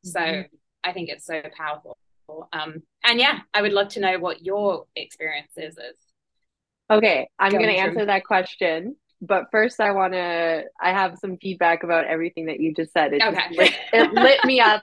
[0.04, 0.56] So mm-hmm.
[0.84, 1.98] I think it's so powerful.
[2.52, 5.96] Um, and yeah, I would love to know what your experiences is.
[6.90, 8.96] Okay, I'm going to answer that question.
[9.20, 10.64] But first, I want to.
[10.80, 13.12] I have some feedback about everything that you just said.
[13.12, 13.42] It okay.
[13.48, 14.82] Just lit, it lit me up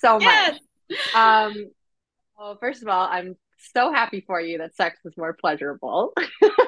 [0.00, 0.58] so yes.
[0.88, 1.14] much.
[1.14, 1.70] Um,
[2.38, 3.36] well, first of all, I'm
[3.74, 6.12] so happy for you that sex is more pleasurable,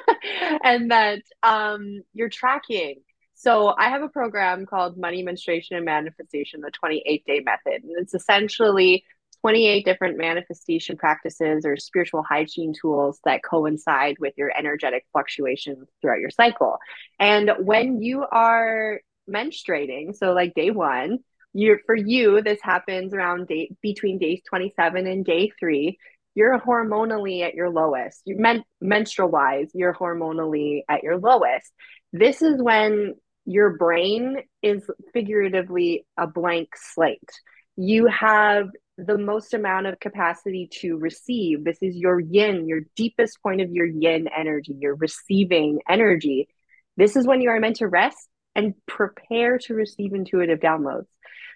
[0.64, 2.96] and that um, you're tracking.
[3.34, 7.92] So I have a program called Money Menstruation and Manifestation, the 28 Day Method, and
[7.98, 9.04] it's essentially
[9.44, 16.18] 28 different manifestation practices or spiritual hygiene tools that coincide with your energetic fluctuations throughout
[16.18, 16.78] your cycle.
[17.20, 21.18] And when you are menstruating, so like day one,
[21.52, 25.98] you for you this happens around day between days 27 and day 3
[26.34, 28.22] you're hormonally at your lowest.
[28.24, 31.70] You men- menstrual wise, you're hormonally at your lowest.
[32.12, 33.14] This is when
[33.44, 34.82] your brain is
[35.12, 37.30] figuratively a blank slate.
[37.76, 41.64] You have the most amount of capacity to receive.
[41.64, 46.48] This is your yin, your deepest point of your yin energy, your receiving energy.
[46.96, 51.06] This is when you are meant to rest and prepare to receive intuitive downloads.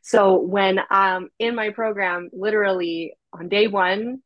[0.02, 4.22] So when um in my program, literally on day one,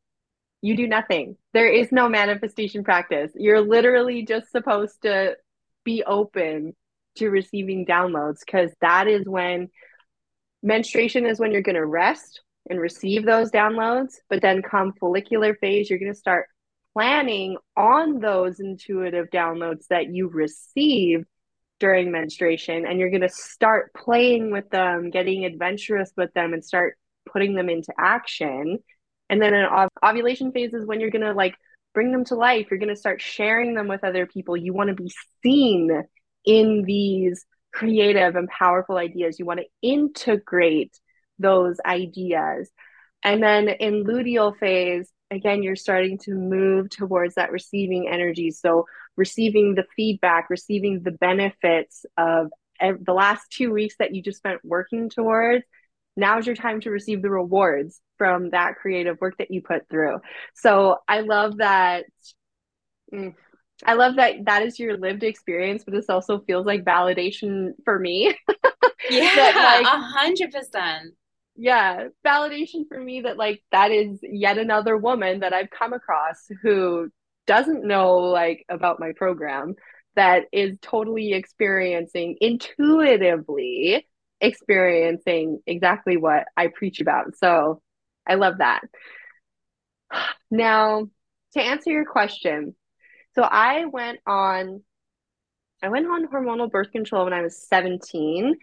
[0.61, 1.37] you do nothing.
[1.53, 3.31] There is no manifestation practice.
[3.35, 5.35] You're literally just supposed to
[5.83, 6.75] be open
[7.17, 9.69] to receiving downloads because that is when
[10.63, 14.15] menstruation is when you're going to rest and receive those downloads.
[14.29, 16.47] But then come follicular phase, you're going to start
[16.93, 21.25] planning on those intuitive downloads that you receive
[21.79, 26.63] during menstruation and you're going to start playing with them, getting adventurous with them and
[26.63, 26.97] start
[27.31, 28.79] putting them into action.
[29.29, 31.55] And then an ov- ovulation phase is when you're going to like
[31.93, 32.67] bring them to life.
[32.69, 34.55] You're going to start sharing them with other people.
[34.55, 35.11] You want to be
[35.41, 36.03] seen
[36.45, 39.39] in these creative and powerful ideas.
[39.39, 40.97] You want to integrate
[41.39, 42.69] those ideas.
[43.23, 48.51] And then in luteal phase, again, you're starting to move towards that receiving energy.
[48.51, 54.39] So, receiving the feedback, receiving the benefits of the last two weeks that you just
[54.39, 55.63] spent working towards.
[56.15, 60.19] Now's your time to receive the rewards from that creative work that you put through.
[60.55, 62.05] So, I love that.
[63.13, 63.33] Mm,
[63.85, 67.97] I love that that is your lived experience, but this also feels like validation for
[67.97, 68.35] me.
[69.09, 71.13] yeah, a hundred percent
[71.55, 76.47] yeah validation for me that like that is yet another woman that i've come across
[76.61, 77.09] who
[77.45, 79.75] doesn't know like about my program
[80.15, 84.05] that is totally experiencing intuitively
[84.41, 87.37] experiencing exactly what i preach about.
[87.37, 87.81] So
[88.27, 88.81] i love that.
[90.51, 91.07] Now
[91.53, 92.75] to answer your question
[93.35, 94.83] so i went on
[95.81, 98.55] i went on hormonal birth control when i was 17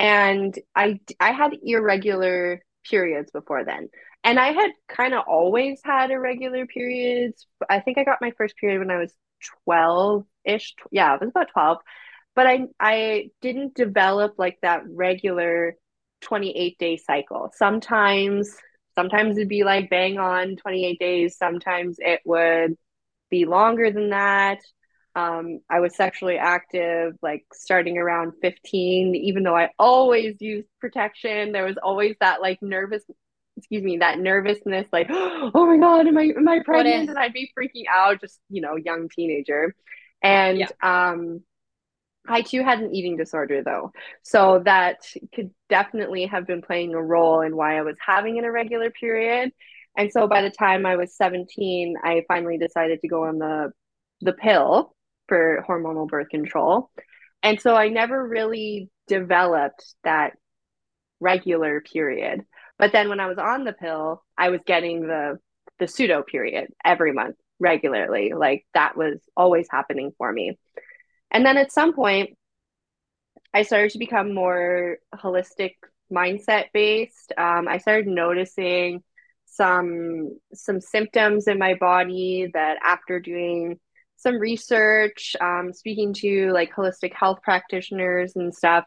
[0.00, 3.90] and I I had irregular periods before then.
[4.24, 7.46] And I had kind of always had irregular periods.
[7.68, 9.12] I think I got my first period when I was
[9.64, 10.74] 12-ish.
[10.90, 11.78] Yeah, it was about 12.
[12.34, 15.76] But I I didn't develop like that regular
[16.22, 17.50] 28-day cycle.
[17.54, 18.56] Sometimes
[18.94, 22.76] sometimes it'd be like bang on 28 days, sometimes it would
[23.30, 24.60] be longer than that.
[25.14, 31.52] Um, I was sexually active like starting around 15, even though I always used protection.
[31.52, 33.02] There was always that like nervous,
[33.56, 37.10] excuse me, that nervousness, like, oh my God, am I am I pregnant?
[37.10, 39.74] And I'd be freaking out, just you know, young teenager.
[40.22, 40.68] And yeah.
[40.82, 41.42] um
[42.28, 43.92] I too had an eating disorder though.
[44.22, 44.98] So that
[45.34, 49.52] could definitely have been playing a role in why I was having an irregular period.
[49.96, 53.72] And so by the time I was 17, I finally decided to go on the
[54.20, 54.94] the pill
[55.30, 56.90] for hormonal birth control.
[57.42, 60.32] And so I never really developed that
[61.20, 62.42] regular period.
[62.78, 65.38] But then when I was on the pill, I was getting the
[65.78, 68.32] the pseudo period every month regularly.
[68.34, 70.58] Like that was always happening for me.
[71.30, 72.36] And then at some point
[73.54, 75.74] I started to become more holistic
[76.12, 77.32] mindset based.
[77.38, 79.02] Um, I started noticing
[79.46, 83.78] some some symptoms in my body that after doing
[84.20, 88.84] some research, um, speaking to like holistic health practitioners and stuff,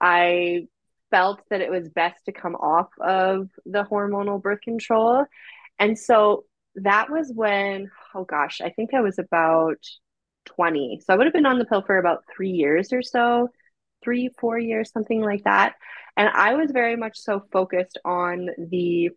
[0.00, 0.66] I
[1.10, 5.24] felt that it was best to come off of the hormonal birth control.
[5.78, 6.44] And so
[6.76, 9.78] that was when, oh gosh, I think I was about
[10.44, 11.00] 20.
[11.04, 13.48] So I would have been on the pill for about three years or so,
[14.02, 15.76] three, four years, something like that.
[16.16, 19.10] And I was very much so focused on the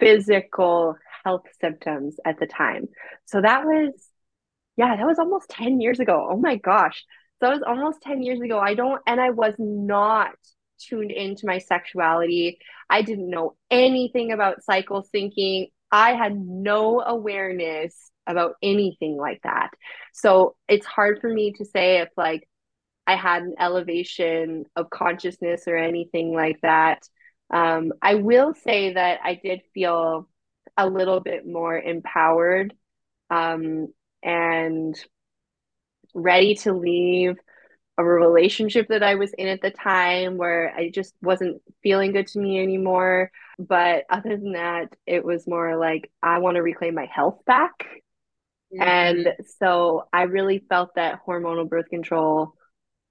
[0.00, 2.88] physical health symptoms at the time.
[3.26, 3.92] So that was
[4.76, 6.28] yeah, that was almost 10 years ago.
[6.30, 7.04] Oh my gosh.
[7.40, 8.58] So That was almost 10 years ago.
[8.58, 10.30] I don't, and I was not
[10.78, 12.58] tuned into my sexuality.
[12.88, 15.70] I didn't know anything about cycle syncing.
[15.90, 19.70] I had no awareness about anything like that.
[20.12, 22.48] So it's hard for me to say if like
[23.06, 27.00] I had an elevation of consciousness or anything like that.
[27.50, 30.28] Um, I will say that I did feel
[30.76, 32.74] a little bit more empowered
[33.30, 33.88] um,
[34.22, 34.96] and
[36.14, 37.36] ready to leave
[37.98, 42.26] a relationship that I was in at the time where I just wasn't feeling good
[42.28, 43.30] to me anymore.
[43.58, 47.72] But other than that, it was more like I want to reclaim my health back.
[48.74, 48.82] Mm-hmm.
[48.82, 52.54] And so I really felt that hormonal birth control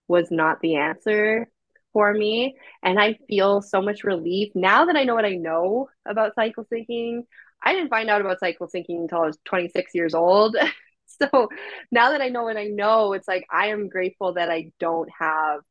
[0.08, 1.48] was not the answer
[1.94, 2.56] for me.
[2.82, 6.66] And I feel so much relief now that I know what I know about cycle
[6.66, 7.22] syncing.
[7.64, 10.56] I didn't find out about cycle syncing until I was 26 years old.
[11.22, 11.50] so
[11.92, 15.10] now that I know what I know, it's like I am grateful that I don't
[15.18, 15.62] have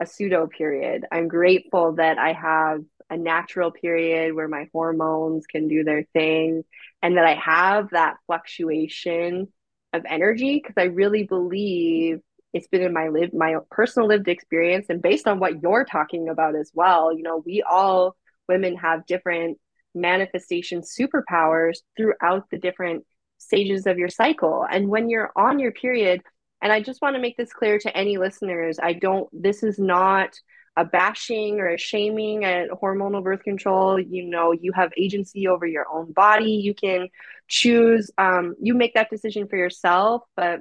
[0.00, 1.04] a pseudo period.
[1.12, 6.64] I'm grateful that I have a natural period where my hormones can do their thing
[7.02, 9.48] and that I have that fluctuation
[9.92, 12.20] of energy because I really believe
[12.52, 16.28] it's been in my live my personal lived experience and based on what you're talking
[16.28, 18.16] about as well you know we all
[18.48, 19.58] women have different
[19.94, 23.04] manifestation superpowers throughout the different
[23.40, 24.66] stages of your cycle.
[24.70, 26.22] And when you're on your period
[26.62, 29.78] and i just want to make this clear to any listeners i don't this is
[29.78, 30.38] not
[30.76, 34.00] a bashing or a shaming at hormonal birth control.
[34.00, 36.52] You know you have agency over your own body.
[36.52, 37.08] You can
[37.48, 40.22] choose um, you make that decision for yourself.
[40.36, 40.60] But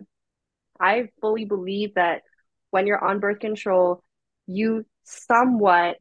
[0.80, 2.24] I fully believe that
[2.72, 4.04] when you're on birth control,
[4.48, 5.98] you somewhat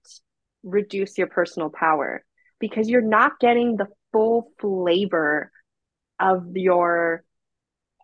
[0.62, 2.24] reduce your personal power
[2.58, 5.52] because you're not getting the full flavor
[6.20, 7.24] of your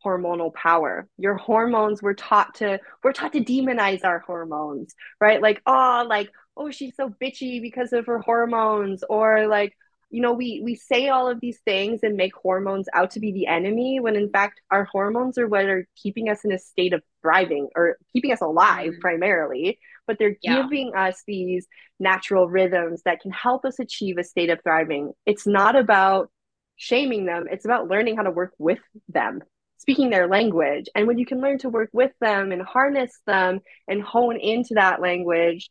[0.05, 1.09] hormonal power.
[1.17, 5.41] Your hormones were taught to we're taught to demonize our hormones, right?
[5.41, 9.75] Like, oh, like, oh, she's so bitchy because of her hormones, or like,
[10.15, 13.33] you know we we say all of these things and make hormones out to be
[13.33, 16.93] the enemy when in fact our hormones are what are keeping us in a state
[16.93, 19.01] of thriving or keeping us alive mm-hmm.
[19.01, 20.63] primarily but they're yeah.
[20.63, 21.67] giving us these
[21.99, 26.31] natural rhythms that can help us achieve a state of thriving it's not about
[26.77, 29.41] shaming them it's about learning how to work with them
[29.79, 33.61] speaking their language and when you can learn to work with them and harness them
[33.87, 35.71] and hone into that language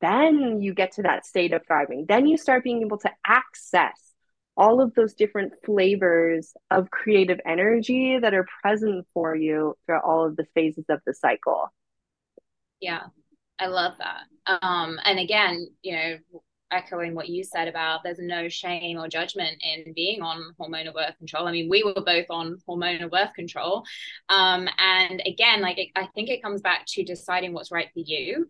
[0.00, 2.06] then you get to that state of thriving.
[2.08, 4.12] Then you start being able to access
[4.56, 10.26] all of those different flavors of creative energy that are present for you throughout all
[10.26, 11.68] of the phases of the cycle.
[12.80, 13.04] Yeah,
[13.58, 14.60] I love that.
[14.62, 16.16] Um, and again, you know,
[16.70, 21.16] echoing what you said about there's no shame or judgment in being on hormonal birth
[21.18, 21.46] control.
[21.46, 23.84] I mean, we were both on hormonal birth control.
[24.28, 28.46] Um, and again, like I think it comes back to deciding what's right for you.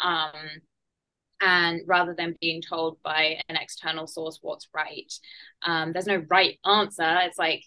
[0.00, 0.32] Um,
[1.40, 5.12] and rather than being told by an external source what's right
[5.62, 7.62] um, there's no right answer it's like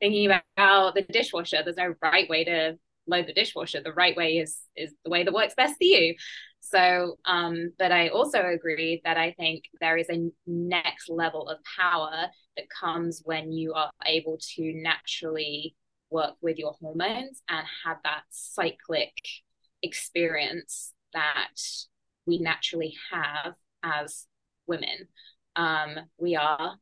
[0.00, 2.76] thinking about the dishwasher there's no right way to
[3.06, 6.14] load the dishwasher the right way is is the way that works best for you
[6.60, 11.58] so um but i also agree that i think there is a next level of
[11.78, 15.74] power that comes when you are able to naturally
[16.10, 19.12] work with your hormones and have that cyclic
[19.82, 21.54] experience that
[22.26, 24.26] we naturally have as
[24.66, 25.08] women.
[25.56, 26.76] Um, we are,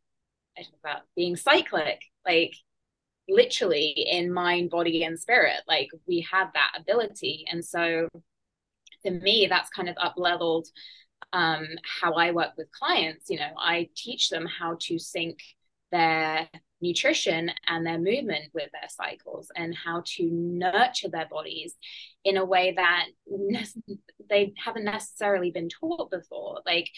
[0.59, 2.53] I talk about being cyclic, like
[3.29, 5.61] literally in mind, body, and spirit.
[5.67, 7.45] Like we have that ability.
[7.51, 8.09] And so
[9.07, 10.67] for me, that's kind of up leveled
[11.33, 11.67] um,
[12.01, 13.31] how I work with clients.
[13.31, 15.39] You know, I teach them how to sync
[15.93, 16.49] their
[16.81, 21.75] nutrition and their movement with their cycles and how to nurture their bodies
[22.25, 23.07] in a way that
[24.29, 26.91] they haven't necessarily been taught before like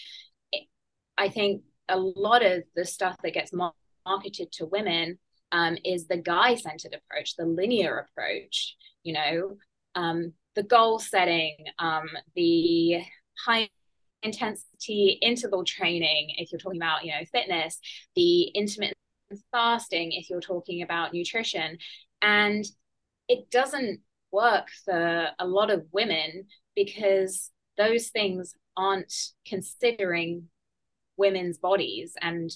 [1.17, 3.53] i think a lot of the stuff that gets
[4.05, 5.17] marketed to women
[5.51, 9.57] um, is the guy centered approach the linear approach you know
[9.95, 13.01] um, the goal setting um, the
[13.45, 13.69] high
[14.21, 17.79] intensity interval training if you're talking about you know fitness
[18.17, 18.97] the intermittent
[19.51, 21.77] fasting if you're talking about nutrition.
[22.21, 22.65] And
[23.27, 26.45] it doesn't work for a lot of women
[26.75, 29.13] because those things aren't
[29.45, 30.49] considering
[31.17, 32.49] women's bodies and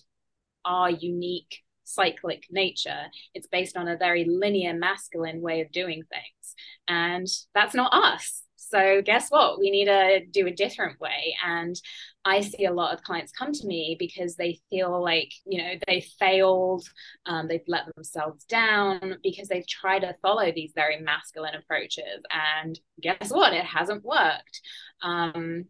[0.66, 3.06] our unique cyclic nature.
[3.34, 6.56] It's based on a very linear masculine way of doing things.
[6.88, 8.44] And that's not us.
[8.56, 9.60] So, guess what?
[9.60, 11.36] We need to do a different way.
[11.46, 11.80] And
[12.26, 15.74] I see a lot of clients come to me because they feel like, you know,
[15.86, 16.88] they failed,
[17.28, 22.24] um, they've let themselves down because they've tried to follow these very masculine approaches.
[22.32, 23.54] And guess what?
[23.54, 24.62] It hasn't worked.
[25.04, 25.66] Um,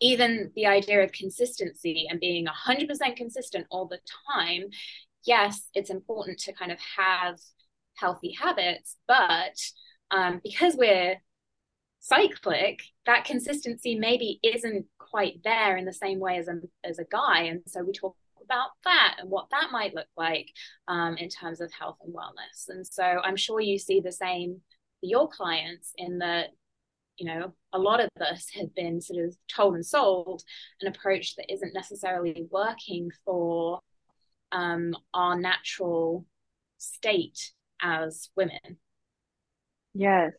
[0.00, 4.00] even the idea of consistency and being 100% consistent all the
[4.32, 4.64] time,
[5.24, 7.38] yes, it's important to kind of have
[7.96, 9.56] healthy habits, but
[10.10, 11.16] um, because we're
[12.00, 17.04] cyclic, that consistency maybe isn't quite there in the same way as a, as a
[17.10, 17.42] guy.
[17.42, 20.48] And so we talk about that and what that might look like
[20.88, 22.68] um, in terms of health and wellness.
[22.68, 24.60] And so I'm sure you see the same
[25.00, 26.48] for your clients in that,
[27.16, 30.42] you know, a lot of us have been sort of told and sold
[30.80, 33.80] an approach that isn't necessarily working for
[34.52, 36.26] um, our natural
[36.78, 38.78] state as women.
[39.94, 40.32] Yes.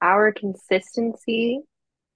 [0.00, 1.60] Our consistency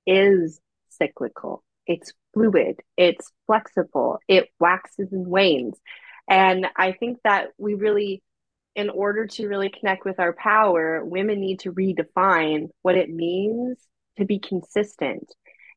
[0.07, 1.65] is cyclical.
[1.87, 5.79] It's fluid, it's flexible, it waxes and wanes.
[6.29, 8.23] And I think that we really,
[8.77, 13.79] in order to really connect with our power, women need to redefine what it means
[14.17, 15.29] to be consistent.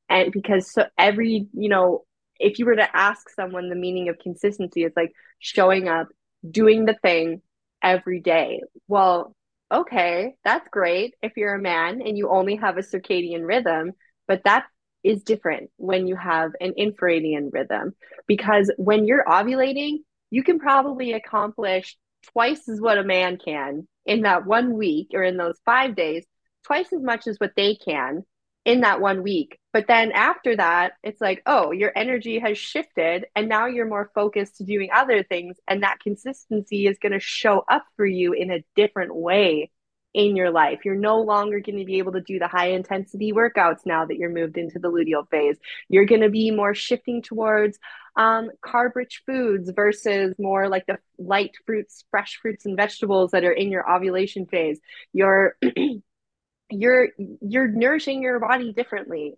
[0.08, 2.04] And because so every, you know,
[2.40, 6.08] if you were to ask someone the meaning of consistency, it's like showing up,
[6.50, 7.42] doing the thing
[7.82, 8.62] every day.
[8.88, 9.36] Well,
[9.72, 13.94] okay, that's great if you're a man and you only have a circadian rhythm,
[14.28, 14.66] but that
[15.04, 17.94] is different when you have an infradian rhythm
[18.28, 19.98] because when you're ovulating,
[20.32, 21.96] you can probably accomplish
[22.34, 26.26] twice as what a man can in that one week or in those five days,
[26.64, 28.24] twice as much as what they can
[28.66, 29.60] in that one week.
[29.76, 34.10] But then after that, it's like, oh, your energy has shifted and now you're more
[34.16, 35.58] focused to doing other things.
[35.68, 39.72] And that consistency is going to show up for you in a different way
[40.14, 40.86] in your life.
[40.86, 44.16] You're no longer going to be able to do the high intensity workouts now that
[44.16, 45.58] you're moved into the luteal phase.
[45.90, 47.78] You're going to be more shifting towards
[48.16, 53.44] um, carb rich foods versus more like the light fruits, fresh fruits and vegetables that
[53.44, 54.80] are in your ovulation phase.
[55.12, 55.58] You're
[56.70, 57.10] you're
[57.42, 59.36] you're nourishing your body differently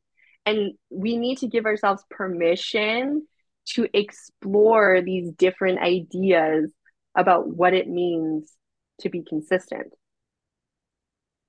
[0.47, 3.27] and we need to give ourselves permission
[3.73, 6.71] to explore these different ideas
[7.17, 8.53] about what it means
[9.01, 9.93] to be consistent.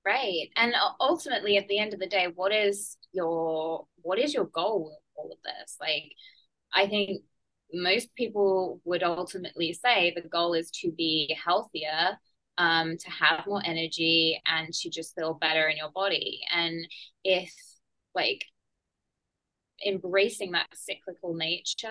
[0.05, 0.49] Right.
[0.57, 4.85] And ultimately at the end of the day what is your what is your goal
[4.85, 5.77] with all of this?
[5.79, 6.11] Like
[6.73, 7.23] i think
[7.73, 12.17] most people would ultimately say the goal is to be healthier
[12.57, 16.41] um, to have more energy and to just feel better in your body.
[16.53, 16.85] And
[17.23, 17.53] if
[18.13, 18.43] like
[19.85, 21.89] embracing that cyclical nature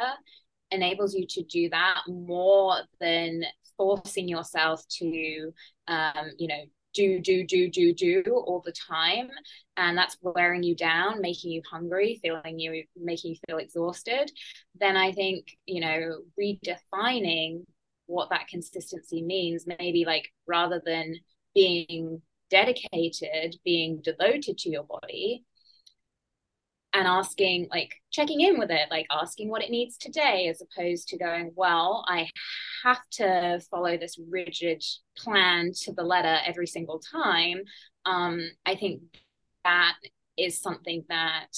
[0.71, 3.43] enables you to do that more than
[3.77, 5.53] forcing yourself to
[5.87, 6.65] um, you know
[6.95, 9.29] do do do do do all the time.
[9.77, 14.31] And that's wearing you down making you hungry feeling you making you feel exhausted.
[14.79, 17.65] Then i think you know redefining
[18.07, 21.15] what that consistency means maybe like rather than
[21.55, 25.45] being dedicated being devoted to your body
[26.95, 31.09] and asking like checking in with it like asking what it needs today as opposed
[31.09, 32.27] to going well i
[32.85, 34.83] have to follow this rigid
[35.17, 37.63] plan to the letter every single time.
[38.07, 39.03] Um, i think
[39.65, 39.97] that
[40.37, 41.53] is something that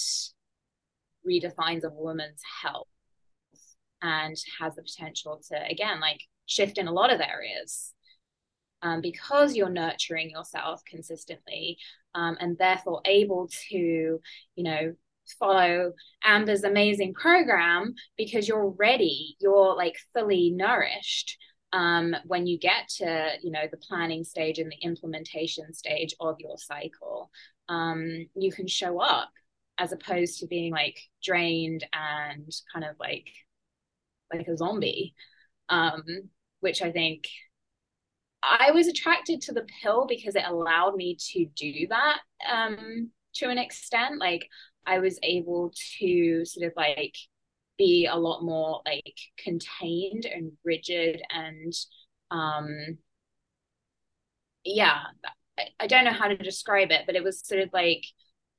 [1.28, 2.88] redefines a woman's health
[4.02, 7.94] and has the potential to again like shift in a lot of areas
[8.82, 11.76] um, because you're nurturing yourself consistently
[12.14, 14.18] um, and therefore able to
[14.56, 14.94] you know
[15.38, 15.92] follow
[16.24, 21.36] amber's amazing program because you're ready you're like fully nourished
[21.72, 26.36] um, when you get to you know the planning stage and the implementation stage of
[26.40, 27.30] your cycle
[27.68, 29.30] um, you can show up
[29.78, 33.28] as opposed to being like drained and kind of like
[34.32, 35.14] like a zombie
[35.68, 36.02] um,
[36.60, 37.24] which I think
[38.42, 42.18] I was attracted to the pill because it allowed me to do that
[42.50, 44.18] um, to an extent.
[44.18, 44.48] Like
[44.86, 47.14] I was able to sort of like
[47.78, 51.72] be a lot more like contained and rigid and
[52.30, 52.98] um
[54.64, 54.98] yeah
[55.58, 58.04] I, I don't know how to describe it but it was sort of like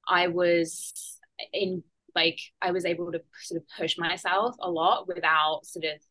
[0.07, 1.19] I was
[1.53, 1.83] in
[2.15, 6.01] like I was able to sort of push myself a lot without sort of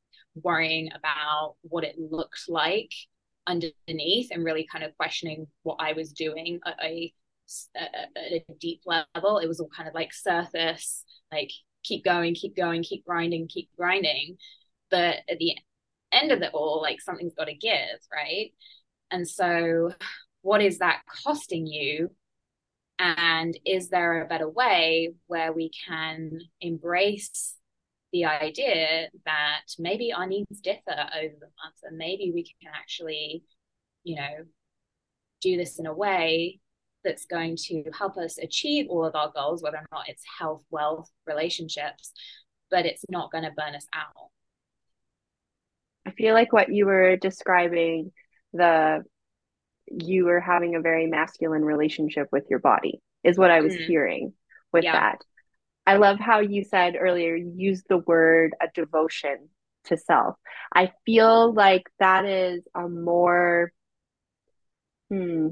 [0.42, 2.90] worrying about what it looked like
[3.46, 6.60] underneath and really kind of questioning what I was doing.
[6.82, 7.12] A,
[7.76, 9.38] Uh, uh, at a deep level.
[9.38, 11.50] It was all kind of like surface, like
[11.82, 14.36] keep going, keep going, keep grinding, keep grinding.
[14.90, 15.56] But at the
[16.12, 18.52] end of it all, like something's got to give, right?
[19.10, 19.92] And so,
[20.42, 22.10] what is that costing you?
[22.98, 27.56] And is there a better way where we can embrace
[28.12, 33.44] the idea that maybe our needs differ over the months and maybe we can actually
[34.02, 34.44] you know
[35.40, 36.58] do this in a way
[37.04, 40.62] that's going to help us achieve all of our goals whether or not it's health
[40.70, 42.12] wealth relationships
[42.70, 44.28] but it's not going to burn us out
[46.06, 48.12] i feel like what you were describing
[48.52, 49.02] the
[49.86, 53.86] you were having a very masculine relationship with your body is what i was mm.
[53.86, 54.32] hearing
[54.72, 54.92] with yeah.
[54.92, 55.24] that
[55.86, 59.48] I love how you said earlier, you used the word a devotion
[59.86, 60.36] to self.
[60.72, 63.72] I feel like that is a more,
[65.10, 65.48] hmm,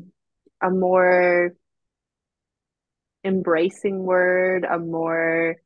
[0.63, 1.53] a more
[3.25, 5.57] embracing word, a more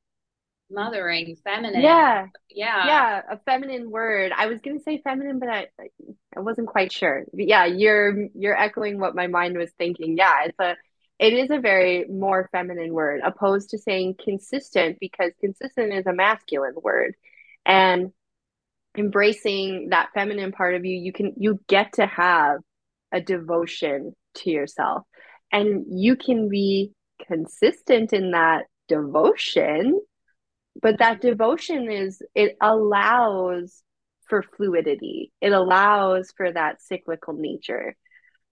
[0.70, 1.82] mothering, feminine.
[1.82, 2.26] Yeah.
[2.50, 2.86] Yeah.
[2.86, 4.32] Yeah, a feminine word.
[4.36, 5.66] I was going to say feminine, but I
[6.36, 7.24] I wasn't quite sure.
[7.32, 10.16] But yeah, you're you're echoing what my mind was thinking.
[10.16, 10.76] Yeah, it's a
[11.18, 16.12] it is a very more feminine word opposed to saying consistent because consistent is a
[16.12, 17.14] masculine word
[17.64, 18.12] and
[18.98, 22.58] embracing that feminine part of you you can you get to have
[23.12, 25.02] a devotion to yourself.
[25.50, 26.92] And you can be
[27.26, 30.00] consistent in that devotion
[30.80, 33.82] but that devotion is it allows
[34.28, 35.30] for fluidity.
[35.42, 37.94] It allows for that cyclical nature.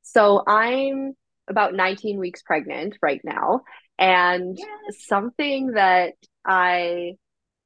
[0.02, 1.14] So i'm
[1.48, 3.62] about 19 weeks pregnant right now
[3.98, 5.06] and yes.
[5.06, 6.12] something that
[6.46, 7.14] i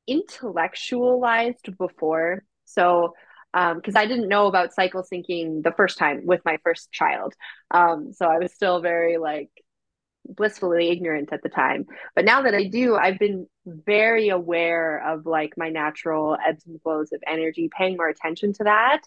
[0.06, 2.44] intellectualized before.
[2.64, 3.14] So,
[3.54, 7.34] because um, I didn't know about cycle syncing the first time with my first child.
[7.70, 9.50] Um, so I was still very like
[10.26, 11.86] blissfully ignorant at the time.
[12.16, 16.82] But now that I do, I've been very aware of like my natural ebbs and
[16.82, 19.02] flows of energy, paying more attention to that.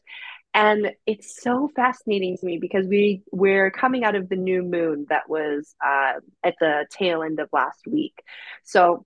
[0.53, 5.07] And it's so fascinating to me because we we're coming out of the new moon
[5.09, 8.23] that was uh, at the tail end of last week.
[8.63, 9.05] So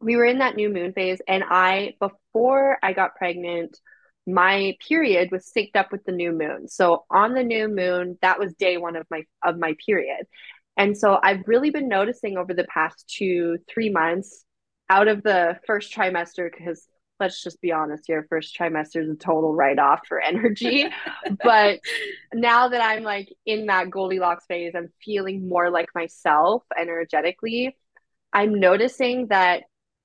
[0.00, 3.78] we were in that new moon phase and i before i got pregnant
[4.26, 6.68] my period was synced up with the new moon.
[6.68, 10.26] So on the new moon that was day one of my of my period.
[10.76, 14.44] And so i've really been noticing over the past two three months
[14.90, 16.86] out of the first trimester because
[17.20, 20.86] let's just be honest here first trimester is a total write-off for energy.
[21.42, 21.80] But
[22.32, 27.76] now that i'm like in that goldilocks phase i'm feeling more like myself energetically.
[28.34, 29.62] I'm noticing that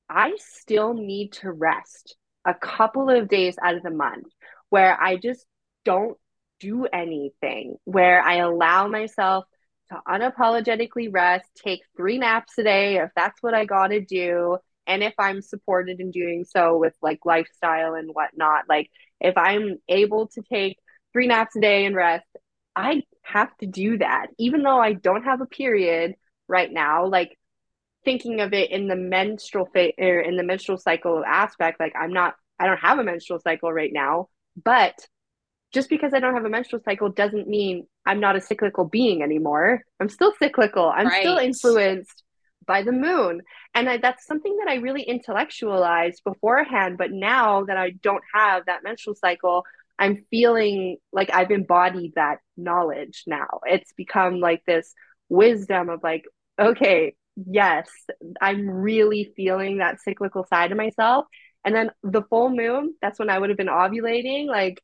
[0.07, 2.15] I still need to rest
[2.46, 4.28] a couple of days out of the month
[4.70, 5.46] where I just
[5.86, 6.18] don't
[6.60, 9.46] do anything, where I allow myself
[9.90, 14.58] to unapologetically rest, take three naps a day if that's what I got to do.
[14.88, 19.78] And if I'm supported in doing so with like lifestyle and whatnot, like if I'm
[19.88, 20.78] able to take
[21.14, 22.28] three naps a day and rest,
[22.76, 24.28] I have to do that.
[24.38, 26.16] Even though I don't have a period
[26.48, 27.38] right now, like
[28.06, 32.14] thinking of it in the menstrual phase or in the menstrual cycle aspect like i'm
[32.14, 34.28] not i don't have a menstrual cycle right now
[34.64, 34.95] but
[35.72, 39.22] just because i don't have a menstrual cycle doesn't mean i'm not a cyclical being
[39.22, 39.84] anymore.
[40.00, 40.89] I'm still cyclical.
[40.89, 41.22] I'm right.
[41.22, 42.24] still influenced
[42.66, 43.41] by the moon.
[43.74, 48.66] And I, that's something that i really intellectualized beforehand but now that i don't have
[48.66, 49.64] that menstrual cycle
[49.97, 53.62] i'm feeling like i've embodied that knowledge now.
[53.66, 54.93] It's become like this
[55.30, 56.26] wisdom of like
[56.60, 57.16] okay
[57.48, 57.90] yes,
[58.42, 61.26] I'm really feeling that cyclical side of myself.
[61.66, 64.48] And then the full moon, that's when I would have been ovulating.
[64.48, 64.82] Like,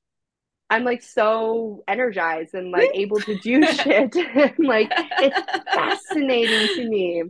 [0.69, 4.15] I'm like so energized and like able to do shit.
[4.59, 7.23] like, it's fascinating to me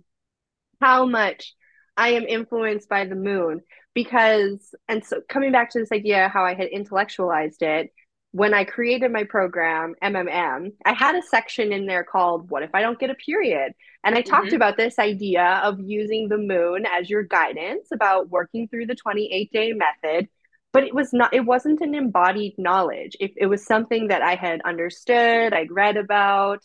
[0.81, 1.53] how much
[1.97, 3.61] I am influenced by the moon
[3.93, 7.91] because, and so coming back to this idea how I had intellectualized it,
[8.35, 12.71] when I created my program, MMM, I had a section in there called What If
[12.73, 13.71] I Don't Get a Period?
[14.03, 14.57] And I talked mm-hmm.
[14.57, 19.53] about this idea of using the moon as your guidance about working through the 28
[19.53, 20.27] day method.
[20.73, 23.15] But it was not, it wasn't an embodied knowledge.
[23.21, 26.59] It, it was something that I had understood, I'd read about,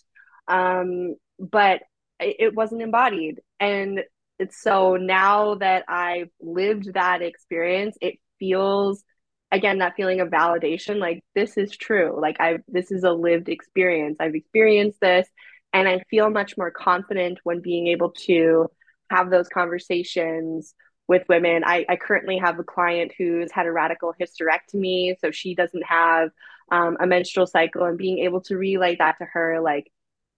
[0.49, 1.83] um, but
[2.19, 3.43] it, it wasn't embodied.
[3.61, 4.01] And
[4.41, 9.05] it's so now that I've lived that experience, it feels
[9.53, 12.19] again that feeling of validation like this is true.
[12.21, 14.17] Like i this is a lived experience.
[14.21, 15.29] I've experienced this
[15.73, 18.69] and i feel much more confident when being able to
[19.11, 20.75] have those conversations
[21.09, 21.65] with women.
[21.67, 26.31] I, I currently have a client who's had a radical hysterectomy so she doesn't have
[26.71, 29.91] um, a menstrual cycle and being able to relay that to her like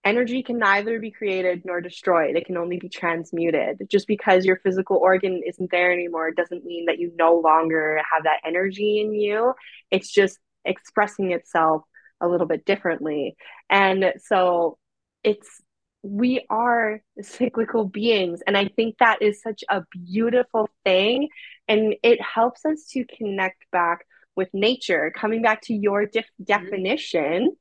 [0.05, 2.35] energy can neither be created nor destroyed.
[2.35, 3.87] It can only be transmuted.
[3.89, 8.23] Just because your physical organ isn't there anymore doesn't mean that you no longer have
[8.23, 9.53] that energy in you.
[9.91, 11.83] It's just expressing itself
[12.21, 13.35] a little bit differently.
[13.69, 14.77] And so
[15.23, 15.61] it's
[16.05, 21.29] we are cyclical beings and i think that is such a beautiful thing
[21.69, 25.11] and it helps us to connect back with nature.
[25.15, 26.43] Coming back to your def- mm-hmm.
[26.43, 27.55] definition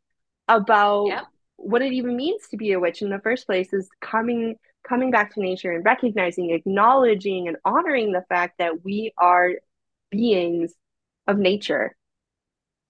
[0.48, 1.24] about yep
[1.62, 4.56] what it even means to be a witch in the first place is coming
[4.86, 9.52] coming back to nature and recognizing acknowledging and honoring the fact that we are
[10.10, 10.74] beings
[11.28, 11.96] of nature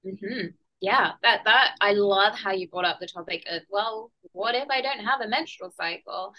[0.07, 0.49] mm-hmm.
[0.81, 4.69] yeah that that i love how you brought up the topic of well what if
[4.71, 6.33] i don't have a menstrual cycle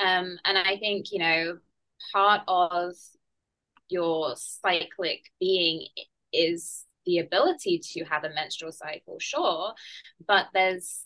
[0.00, 1.58] um and i think you know
[2.12, 2.94] part of
[3.90, 5.86] your cyclic being
[6.32, 9.74] is the ability to have a menstrual cycle sure
[10.26, 11.04] but there's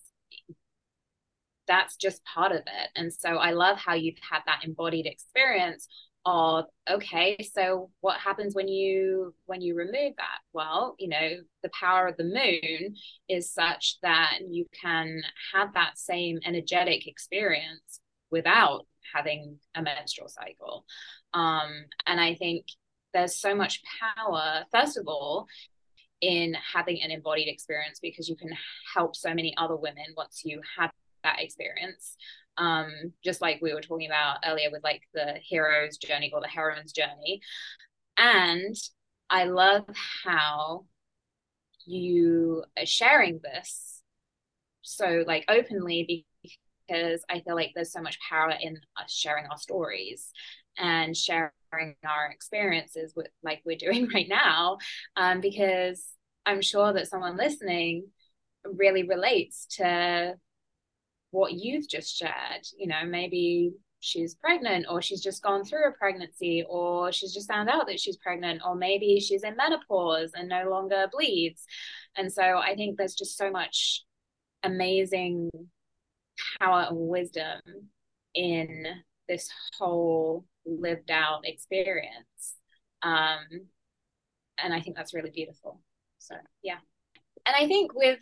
[1.68, 2.88] that's just part of it.
[2.96, 5.86] And so I love how you've had that embodied experience
[6.26, 11.30] of okay so what happens when you when you remove that well you know
[11.62, 12.94] the power of the moon
[13.28, 15.22] is such that you can
[15.54, 18.00] have that same energetic experience
[18.30, 20.84] without having a menstrual cycle
[21.34, 21.70] um
[22.06, 22.66] and i think
[23.14, 23.80] there's so much
[24.16, 25.46] power first of all
[26.20, 28.50] in having an embodied experience because you can
[28.94, 30.90] help so many other women once you have
[31.37, 32.16] that experience.
[32.57, 36.49] Um, just like we were talking about earlier with like the hero's journey or the
[36.49, 37.41] heroine's journey.
[38.16, 38.74] And
[39.31, 39.85] i love
[40.24, 40.85] how
[41.87, 44.03] you are sharing this
[44.83, 46.24] so like openly
[46.89, 50.31] because i feel like there's so much power in us sharing our stories
[50.79, 51.51] and sharing
[52.07, 54.79] our experiences with like we're doing right now.
[55.16, 56.07] Um, because
[56.47, 58.07] i'm sure that someone listening
[58.64, 60.35] really relates to
[61.31, 65.93] what you've just shared you know maybe she's pregnant or she's just gone through a
[65.93, 70.49] pregnancy or she's just found out that she's pregnant or maybe she's in menopause and
[70.49, 71.64] no longer bleeds.
[72.16, 74.05] And so i think there's just so much
[74.62, 75.51] amazing
[76.61, 77.61] power and wisdom
[78.35, 78.87] in
[79.29, 82.57] this whole lived out experience.
[83.03, 83.66] Um
[84.62, 85.81] and i think that's really beautiful.
[86.18, 86.79] So yeah
[87.49, 88.18] and i think with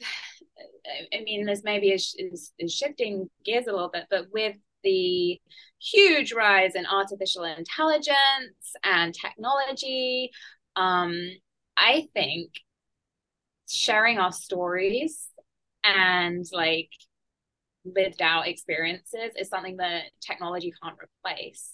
[1.13, 5.39] i mean this maybe is, is, is shifting gears a little bit but with the
[5.81, 10.31] huge rise in artificial intelligence and technology
[10.77, 11.15] um
[11.77, 12.51] i think
[13.69, 15.29] sharing our stories
[15.85, 16.91] and like
[17.85, 21.73] lived out experiences is something that technology can't replace.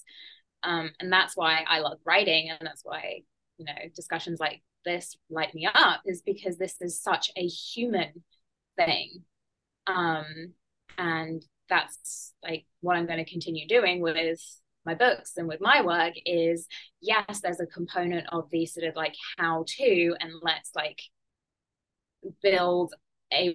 [0.62, 3.22] Um, and that's why i love writing and that's why
[3.58, 8.22] you know discussions like this light me up is because this is such a human
[8.76, 9.24] thing.
[9.86, 10.54] Um,
[10.98, 14.38] and that's like what i'm going to continue doing with
[14.84, 16.66] my books and with my work is
[17.00, 21.00] yes there's a component of the sort of like how to and let's like
[22.42, 22.92] build
[23.32, 23.54] a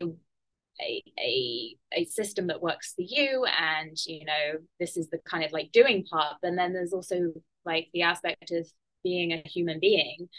[0.79, 5.43] a, a a system that works for you and you know this is the kind
[5.43, 6.35] of like doing part.
[6.41, 7.33] But then there's also
[7.65, 8.67] like the aspect of
[9.03, 10.29] being a human being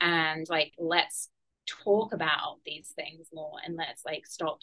[0.00, 1.28] and like let's
[1.66, 4.60] talk about these things more and let's like stop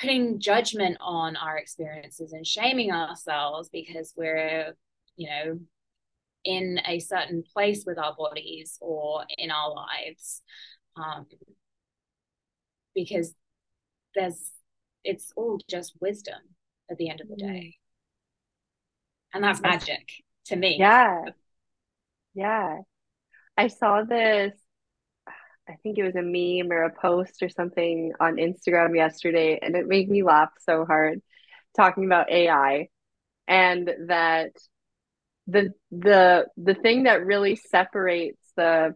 [0.00, 4.74] putting judgment on our experiences and shaming ourselves because we're
[5.16, 5.58] you know
[6.44, 10.42] in a certain place with our bodies or in our lives
[10.96, 11.26] um,
[12.94, 13.34] because
[14.14, 14.50] there's
[15.04, 16.40] it's all just wisdom
[16.90, 17.44] at the end of the day.
[17.44, 17.74] Mm.
[19.34, 20.08] and that's magic
[20.46, 20.76] to me.
[20.78, 21.24] Yeah.
[22.34, 22.78] Yeah
[23.56, 24.54] i saw this
[25.68, 29.76] i think it was a meme or a post or something on instagram yesterday and
[29.76, 31.20] it made me laugh so hard
[31.76, 32.88] talking about ai
[33.48, 34.52] and that
[35.46, 38.94] the the the thing that really separates the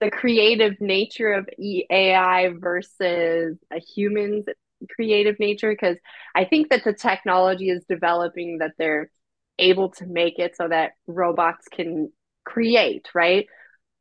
[0.00, 4.44] the creative nature of AI versus a human's
[4.90, 5.96] creative nature because
[6.34, 9.10] I think that the technology is developing that they're
[9.58, 12.12] able to make it so that robots can
[12.44, 13.46] create, right?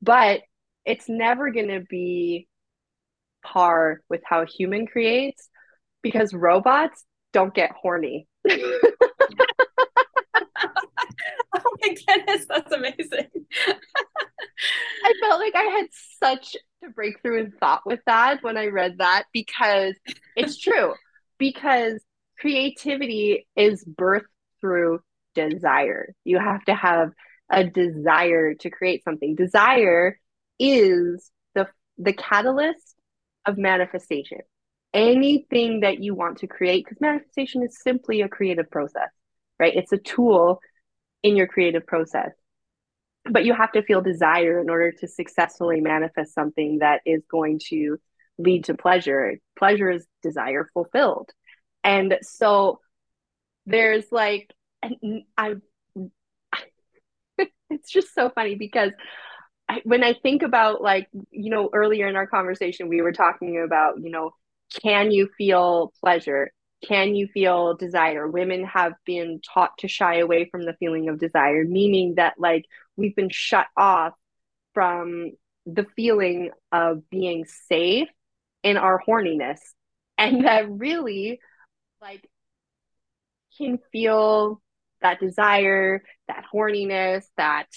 [0.02, 0.42] But
[0.86, 2.48] it's never going to be
[3.44, 5.50] par with how human creates
[6.02, 8.28] because robots don't get horny.
[8.50, 8.60] oh
[11.82, 13.28] my goodness, that's amazing.
[15.04, 15.88] I felt like I had
[16.20, 19.96] such a breakthrough in thought with that when I read that because
[20.36, 20.94] it's true.
[21.38, 22.02] because
[22.40, 24.24] creativity is birthed
[24.60, 25.02] through
[25.36, 26.14] desire.
[26.24, 27.12] You have to have
[27.52, 29.36] a desire to create something.
[29.36, 30.20] Desire
[30.60, 32.96] is the the catalyst
[33.46, 34.40] of manifestation.
[34.94, 39.10] Anything that you want to create, because manifestation is simply a creative process,
[39.60, 39.76] right?
[39.76, 40.60] It's a tool
[41.24, 42.32] in your creative process
[43.30, 47.60] but you have to feel desire in order to successfully manifest something that is going
[47.70, 47.98] to
[48.38, 51.30] lead to pleasure pleasure is desire fulfilled
[51.84, 52.80] and so
[53.66, 54.50] there's like
[55.38, 55.54] i
[57.72, 58.92] it's just so funny because
[59.70, 63.64] I, when i think about like you know earlier in our conversation we were talking
[63.64, 64.32] about you know
[64.80, 66.52] can you feel pleasure?
[66.88, 68.28] Can you feel desire?
[68.28, 72.66] Women have been taught to shy away from the feeling of desire meaning that like
[72.96, 74.14] we've been shut off
[74.74, 75.32] from
[75.66, 78.08] the feeling of being safe
[78.64, 79.60] in our horniness
[80.18, 81.40] and that really
[82.02, 82.28] like
[83.58, 84.62] can feel
[85.02, 87.68] that desire that horniness that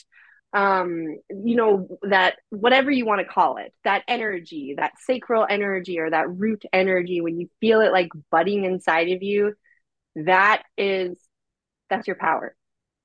[0.53, 5.99] um you know that whatever you want to call it that energy that sacral energy
[5.99, 9.53] or that root energy when you feel it like budding inside of you
[10.15, 11.17] that is
[11.91, 12.55] that's your power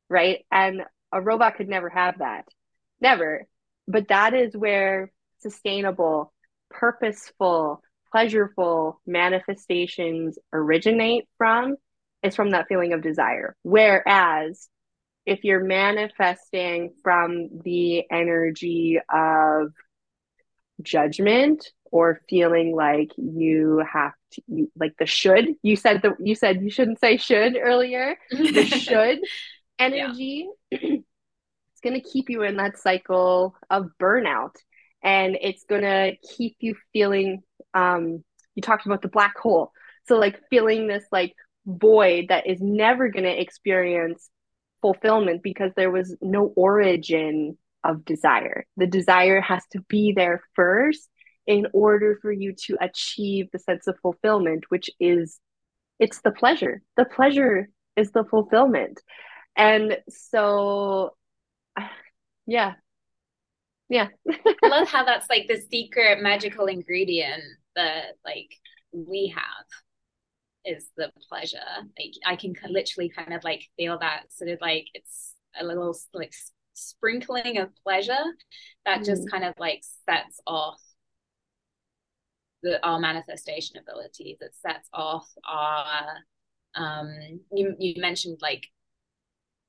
[0.09, 0.45] right?
[0.51, 0.81] And
[1.11, 2.45] a robot could never have that
[2.99, 3.45] never.
[3.87, 6.33] But that is where sustainable
[6.69, 7.81] purposeful
[8.13, 11.75] pleasureful manifestations originate from
[12.23, 13.55] is from that feeling of desire.
[13.63, 14.67] Whereas
[15.25, 19.71] if you're manifesting from the energy of
[20.81, 26.35] judgment or feeling like you have to you, like the should you said the you
[26.35, 28.17] said you shouldn't say should earlier.
[28.31, 29.19] The should
[29.77, 30.79] energy yeah.
[30.81, 34.55] it's going to keep you in that cycle of burnout.
[35.01, 37.41] And it's going to keep you feeling
[37.73, 38.23] um
[38.55, 39.71] you talked about the black hole.
[40.07, 41.33] So like feeling this like
[41.69, 44.29] void that is never going to experience
[44.81, 48.65] fulfillment because there was no origin of desire.
[48.77, 51.09] The desire has to be there first
[51.47, 55.39] in order for you to achieve the sense of fulfillment, which is
[55.99, 56.81] it's the pleasure.
[56.95, 58.99] The pleasure is the fulfillment.
[59.55, 61.15] And so
[62.47, 62.73] yeah.
[63.89, 64.07] Yeah.
[64.29, 67.43] I love how that's like the secret magical ingredient
[67.75, 68.51] that like
[68.91, 69.65] we have
[70.65, 71.57] is the pleasure.
[71.97, 75.97] Like I can literally kind of like feel that sort of like it's a little
[76.13, 76.33] like
[76.73, 78.13] sprinkling of pleasure
[78.85, 79.05] that mm.
[79.05, 80.79] just kind of like sets off
[82.63, 84.37] the our manifestation abilities.
[84.41, 86.17] It sets off our
[86.75, 88.67] um you you mentioned like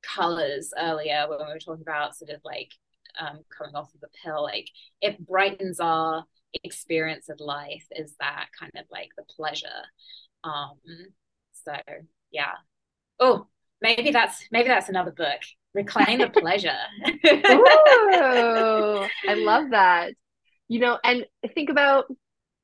[0.03, 2.73] colors earlier when we were talking about sort of like
[3.19, 4.69] um coming off of the pill like
[5.01, 6.25] it brightens our
[6.65, 9.69] experience of life is that kind of like the pleasure
[10.45, 10.79] um,
[11.53, 11.73] so
[12.31, 12.53] yeah.
[13.19, 13.47] Oh,
[13.81, 15.41] maybe that's maybe that's another book.
[15.75, 16.77] Reclaim the pleasure.
[17.07, 20.15] Ooh, I love that.
[20.69, 22.07] You know, and think about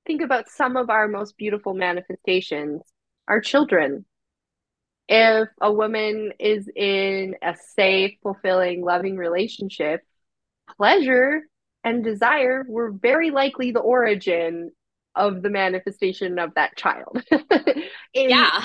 [0.06, 2.82] think about some of our most beautiful manifestations,
[3.28, 4.04] our children.
[5.08, 10.00] If a woman is in a safe, fulfilling, loving relationship,
[10.76, 11.42] pleasure
[11.84, 14.72] and desire were very likely the origin
[15.16, 17.22] of the manifestation of that child.
[18.12, 18.64] in, yeah.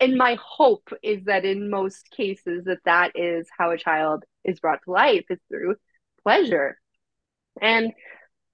[0.00, 4.60] And my hope is that in most cases that that is how a child is
[4.60, 5.76] brought to life is through
[6.22, 6.78] pleasure.
[7.60, 7.92] And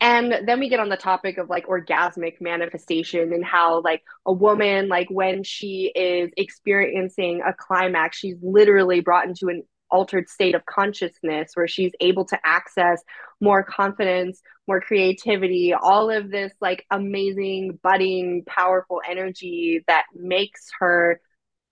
[0.01, 4.33] and then we get on the topic of like orgasmic manifestation and how like a
[4.33, 10.55] woman like when she is experiencing a climax she's literally brought into an altered state
[10.55, 13.03] of consciousness where she's able to access
[13.41, 21.21] more confidence, more creativity, all of this like amazing, budding, powerful energy that makes her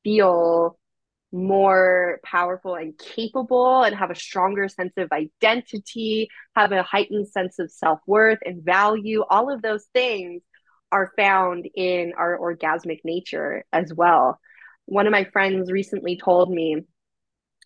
[0.05, 0.78] feel
[1.32, 7.59] more powerful and capable and have a stronger sense of identity, have a heightened sense
[7.59, 9.22] of self worth and value.
[9.28, 10.43] All of those things
[10.93, 14.38] are found in our orgasmic nature as well.
[14.86, 16.84] One of my friends recently told me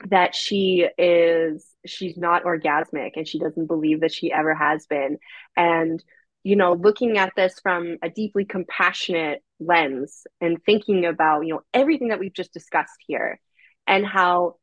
[0.08, 5.18] that she is she's not orgasmic and she doesn't believe that she ever has been.
[5.56, 6.02] And
[6.42, 11.62] you know looking at this from a deeply compassionate lens and thinking about you know
[11.74, 13.38] everything that we've just discussed here
[13.86, 14.56] and how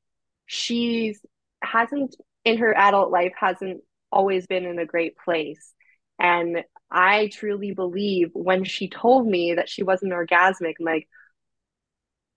[0.47, 1.19] she's
[1.61, 2.15] hasn't
[2.45, 3.81] in her adult life hasn't
[4.11, 5.73] always been in a great place.
[6.19, 11.07] And i truly believe when she told me that she wasn't orgasmic I'm like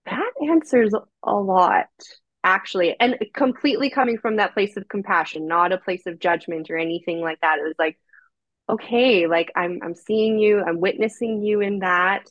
[0.05, 1.87] that answers a lot
[2.43, 6.77] actually and completely coming from that place of compassion not a place of judgment or
[6.77, 7.59] anything like that.
[7.59, 7.97] It was like
[8.69, 12.25] okay like i'm i'm seeing you i'm witnessing you in that.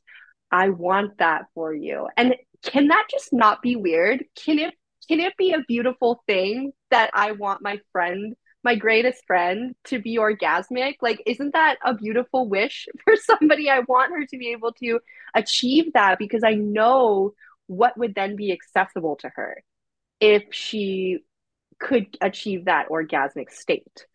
[0.53, 2.09] I want that for you.
[2.17, 2.35] And
[2.65, 4.25] can that just not be weird?
[4.37, 4.75] Can it
[5.09, 10.01] can it be a beautiful thing that i want my friend my greatest friend to
[10.01, 10.97] be orgasmic?
[11.01, 13.71] Like isn't that a beautiful wish for somebody?
[13.71, 15.01] I want her to be able to
[15.35, 17.33] achieve that because i know
[17.67, 19.63] what would then be accessible to her
[20.21, 21.21] if she
[21.79, 24.07] could achieve that orgasmic state.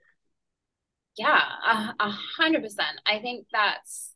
[1.17, 1.41] Yeah,
[1.99, 2.99] a hundred percent.
[3.05, 4.11] I think that's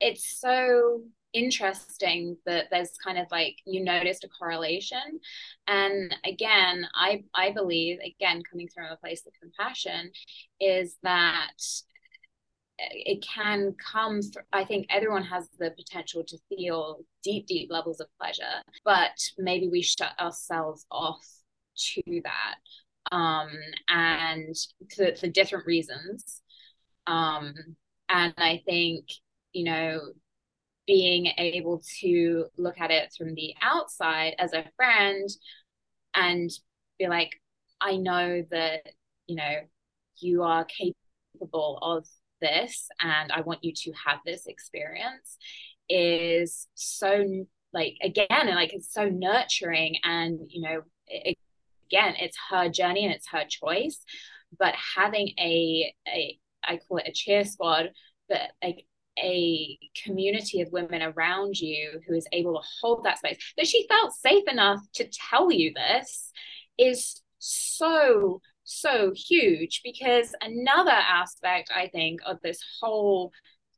[0.00, 1.02] it's so
[1.32, 5.20] interesting that there's kind of like you noticed a correlation
[5.68, 10.10] and again i i believe again coming from a place of compassion
[10.60, 11.52] is that
[12.78, 18.00] it can come through, i think everyone has the potential to feel deep deep levels
[18.00, 21.26] of pleasure but maybe we shut ourselves off
[21.76, 22.56] to that
[23.12, 23.50] um
[23.88, 24.54] and
[24.94, 26.42] for, for different reasons
[27.06, 27.54] um
[28.08, 29.06] and i think
[29.52, 30.00] you know
[30.86, 35.28] being able to look at it from the outside as a friend
[36.14, 36.50] and
[36.98, 37.30] be like
[37.80, 38.80] i know that
[39.26, 39.56] you know
[40.18, 42.06] you are capable of
[42.40, 45.38] this and I want you to have this experience
[45.88, 51.36] is so like again like it's so nurturing and you know it,
[51.86, 54.00] again it's her journey and it's her choice
[54.58, 57.90] but having a a I call it a cheer squad
[58.28, 58.86] but like
[59.18, 63.86] a community of women around you who is able to hold that space that she
[63.88, 66.32] felt safe enough to tell you this
[66.78, 73.32] is so so huge because another aspect I think of this whole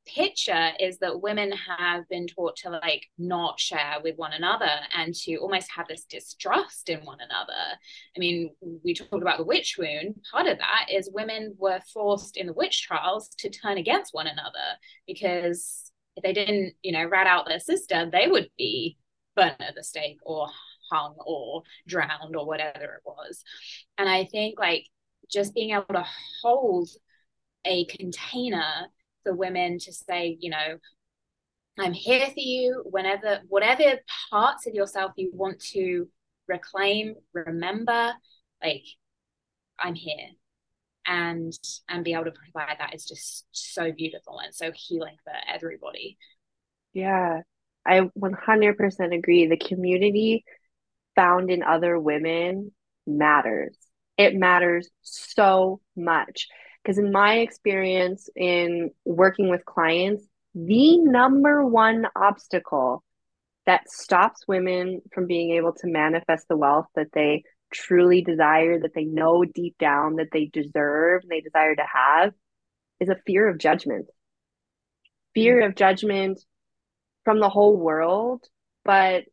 [0.07, 5.15] picture is that women have been taught to like not share with one another and
[5.15, 7.77] to almost have this distrust in one another.
[8.17, 8.51] I mean,
[8.83, 10.17] we talked about the witch wound.
[10.33, 14.27] Part of that is women were forced in the witch trials to turn against one
[14.27, 18.97] another because if they didn't, you know, rat out their sister, they would be
[19.37, 20.49] burned at the stake or
[20.91, 23.43] hung or drowned or whatever it was.
[23.97, 24.87] And I think like
[25.31, 26.07] just being able to
[26.43, 26.89] hold
[27.65, 28.89] a container
[29.23, 30.79] for women to say, you know,
[31.79, 34.01] I'm here for you whenever, whatever
[34.31, 36.09] parts of yourself you want to
[36.49, 38.13] reclaim, remember,
[38.63, 38.85] like,
[39.79, 40.29] I'm here.
[41.07, 41.55] And
[41.89, 46.19] and be able to provide that is just so beautiful and so healing for everybody.
[46.93, 47.41] Yeah,
[47.87, 49.47] I 100% agree.
[49.47, 50.45] The community
[51.19, 52.71] found in other women
[53.05, 53.77] matters.
[54.17, 56.47] It matters so much.
[56.81, 60.25] Because in my experience in working with clients,
[60.55, 63.03] the number one obstacle
[63.67, 67.43] that stops women from being able to manifest the wealth that they
[67.75, 72.33] truly desire, that they know deep down that they deserve and they desire to have,
[73.01, 74.07] is a fear of judgment.
[75.35, 76.41] Fear of judgment
[77.25, 78.45] from the whole world,
[78.85, 79.25] but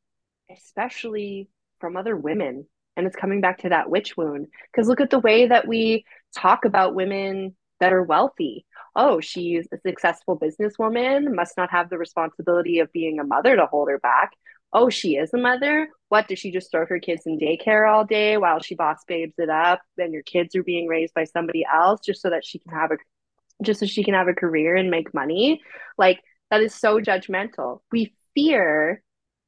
[0.49, 1.47] especially
[1.85, 2.65] from other women.
[2.97, 4.47] And it's coming back to that witch wound.
[4.71, 6.03] Because look at the way that we
[6.35, 8.65] talk about women that are wealthy.
[8.95, 13.67] Oh, she's a successful businesswoman, must not have the responsibility of being a mother to
[13.67, 14.31] hold her back.
[14.73, 15.89] Oh, she is a mother.
[16.09, 19.35] What does she just throw her kids in daycare all day while she boss babes
[19.37, 19.79] it up?
[19.95, 22.89] Then your kids are being raised by somebody else just so that she can have
[22.89, 22.97] a
[23.61, 25.61] just so she can have a career and make money.
[25.99, 27.81] Like that is so judgmental.
[27.91, 29.03] We fear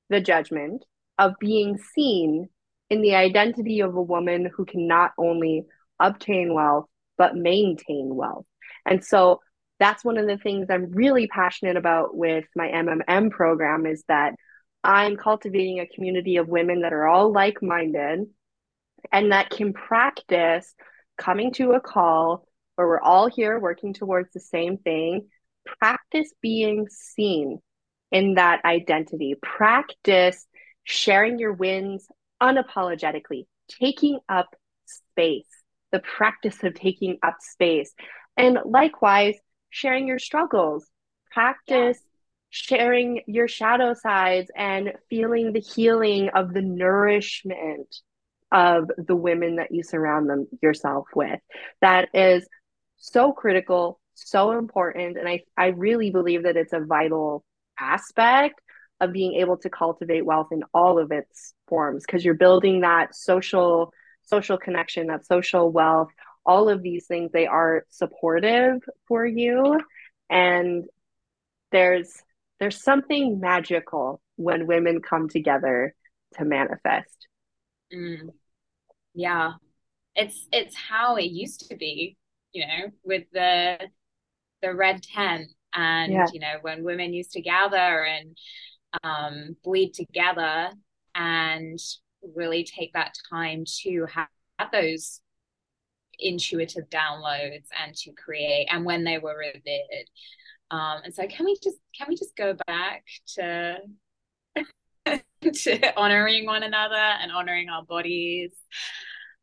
[0.09, 0.85] the judgment
[1.17, 2.49] of being seen
[2.89, 5.65] in the identity of a woman who can not only
[5.99, 6.85] obtain wealth,
[7.17, 8.45] but maintain wealth.
[8.85, 9.41] And so
[9.79, 14.35] that's one of the things I'm really passionate about with my MMM program is that
[14.83, 18.25] I'm cultivating a community of women that are all like minded
[19.11, 20.73] and that can practice
[21.17, 25.27] coming to a call where we're all here working towards the same thing.
[25.79, 27.59] Practice being seen
[28.11, 29.35] in that identity.
[29.41, 30.45] Practice
[30.89, 32.07] sharing your wins
[32.41, 34.47] unapologetically, taking up
[34.85, 35.49] space,
[35.91, 37.93] the practice of taking up space.
[38.37, 39.35] And likewise,
[39.69, 40.87] sharing your struggles,
[41.29, 42.11] practice yeah.
[42.49, 47.93] sharing your shadow sides and feeling the healing of the nourishment
[48.53, 51.41] of the women that you surround them yourself with.
[51.81, 52.47] That is
[52.95, 55.17] so critical, so important.
[55.17, 57.43] And I, I really believe that it's a vital
[57.77, 58.61] aspect
[58.99, 63.15] of being able to cultivate wealth in all of its forms because you're building that
[63.15, 63.93] social
[64.23, 66.09] social connection that social wealth
[66.45, 69.79] all of these things they are supportive for you
[70.29, 70.85] and
[71.71, 72.23] there's
[72.59, 75.93] there's something magical when women come together
[76.33, 77.27] to manifest
[77.93, 78.29] mm.
[79.13, 79.51] yeah
[80.15, 82.17] it's it's how it used to be
[82.51, 83.77] you know with the
[84.61, 86.25] the red tent and yeah.
[86.33, 88.35] you know when women used to gather and
[89.03, 90.69] um, bleed together
[91.15, 91.79] and
[92.35, 94.27] really take that time to have,
[94.71, 95.21] those
[96.17, 100.07] intuitive downloads and to create and when they were revered
[100.71, 103.05] um, and so can we just can we just go back
[103.35, 103.77] to
[105.41, 108.51] to honoring one another and honoring our bodies?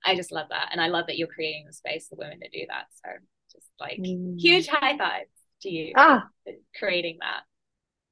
[0.04, 0.68] I just love that.
[0.72, 2.86] And i love that you're creating the space for women to do that.
[3.02, 3.10] So
[3.52, 4.38] just like mm.
[4.38, 5.30] huge high fives
[5.62, 6.26] to you ah.
[6.78, 7.42] creating that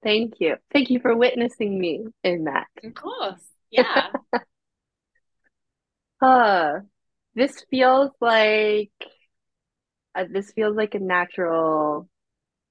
[0.02, 0.56] Thank you.
[0.72, 2.66] Thank you for witnessing me in that.
[2.82, 3.42] Of course.
[3.70, 4.08] Yeah.
[6.22, 6.80] uh,
[7.34, 8.92] this feels like
[10.14, 12.08] uh, this feels like a natural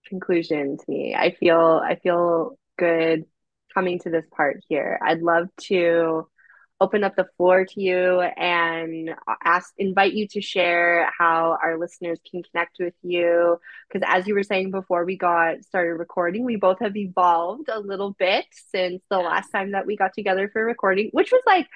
[0.08, 1.16] conclusion to me.
[1.18, 3.26] I feel I feel good
[3.74, 5.00] coming to this part here.
[5.02, 6.28] I'd love to
[6.82, 9.12] open up the floor to you and
[9.46, 13.60] ask invite you to share how our listeners can connect with you.
[13.88, 17.80] Because as you were saying before we got started recording we both have evolved a
[17.80, 21.68] little bit since the last time that we got together for recording which was like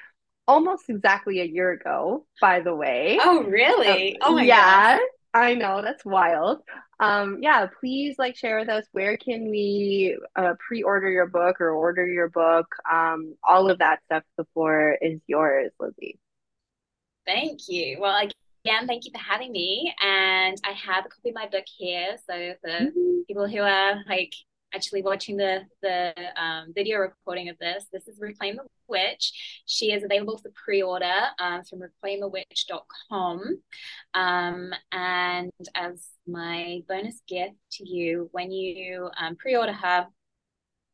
[0.48, 3.20] almost exactly a year ago by the way.
[3.22, 4.16] Oh really?
[4.16, 4.98] Um, oh my yeah.
[5.36, 6.62] I know that's wild.
[7.02, 11.72] Um, yeah, please like share with us where can we uh, pre-order your book or
[11.72, 12.68] order your book.
[12.90, 14.24] Um, all of that stuff.
[14.38, 16.18] The floor is yours, Lizzy.
[17.28, 17.98] Thank you.
[18.00, 19.94] Well, again, thank you for having me.
[20.02, 22.16] And I have a copy of my book here.
[22.26, 23.22] So for mm-hmm.
[23.28, 24.34] people who are like,
[24.76, 29.64] actually watching the the um, video recording of this, this is Reclaim the Witch.
[29.66, 33.62] She is available for pre-order um, from reclaimthewitch.com.
[34.14, 40.08] Um, and as my bonus gift to you, when you um, pre-order her,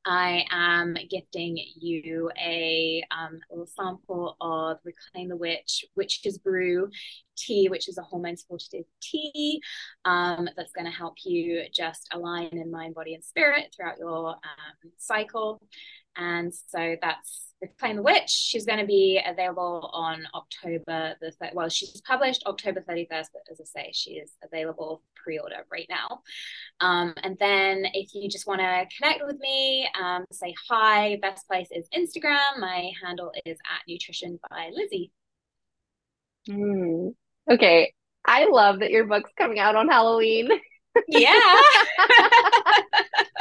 [0.06, 6.90] I am gifting you a, um, little sample of Reclaim the Witch, Witch's Brew
[7.38, 9.62] tea, which is a hormone supportive tea
[10.06, 14.30] um, that's going to help you just align in mind, body, and spirit throughout your
[14.30, 15.62] um, cycle.
[16.16, 18.30] And so that's Reclaim the Witch.
[18.30, 23.44] She's going to be available on October the th- well, she's published October 31st, but
[23.52, 26.22] as I say, she is available pre-order right now.
[26.80, 31.20] Um, and then if you just want to connect with me, um, say hi.
[31.22, 32.60] Best place is Instagram.
[32.60, 35.12] My handle is at Nutrition by Lizzy.
[36.50, 37.14] Mm.
[37.50, 37.94] Okay,
[38.26, 40.50] I love that your book's coming out on Halloween.
[41.08, 41.36] yeah.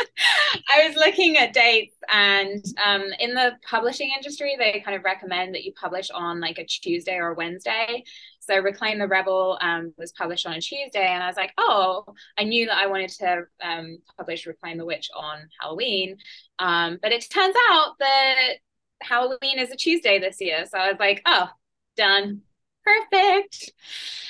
[0.75, 5.55] I was looking at dates, and um, in the publishing industry, they kind of recommend
[5.55, 8.05] that you publish on like a Tuesday or a Wednesday.
[8.41, 12.05] So, Reclaim the Rebel um, was published on a Tuesday, and I was like, oh,
[12.39, 16.17] I knew that I wanted to um, publish Reclaim the Witch on Halloween.
[16.59, 18.55] Um, but it turns out that
[19.03, 20.67] Halloween is a Tuesday this year.
[20.67, 21.49] So, I was like, oh,
[21.97, 22.43] done.
[22.85, 23.73] Perfect.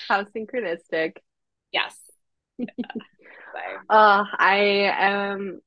[0.08, 1.16] How synchronistic.
[1.72, 1.96] Yes.
[3.88, 5.60] Uh, I am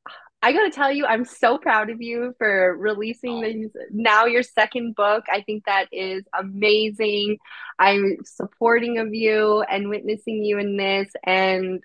[0.44, 4.94] I gotta tell you, I'm so proud of you for releasing these now your second
[4.94, 5.24] book.
[5.32, 7.38] I think that is amazing.
[7.80, 11.82] I'm supporting of you and witnessing you in this and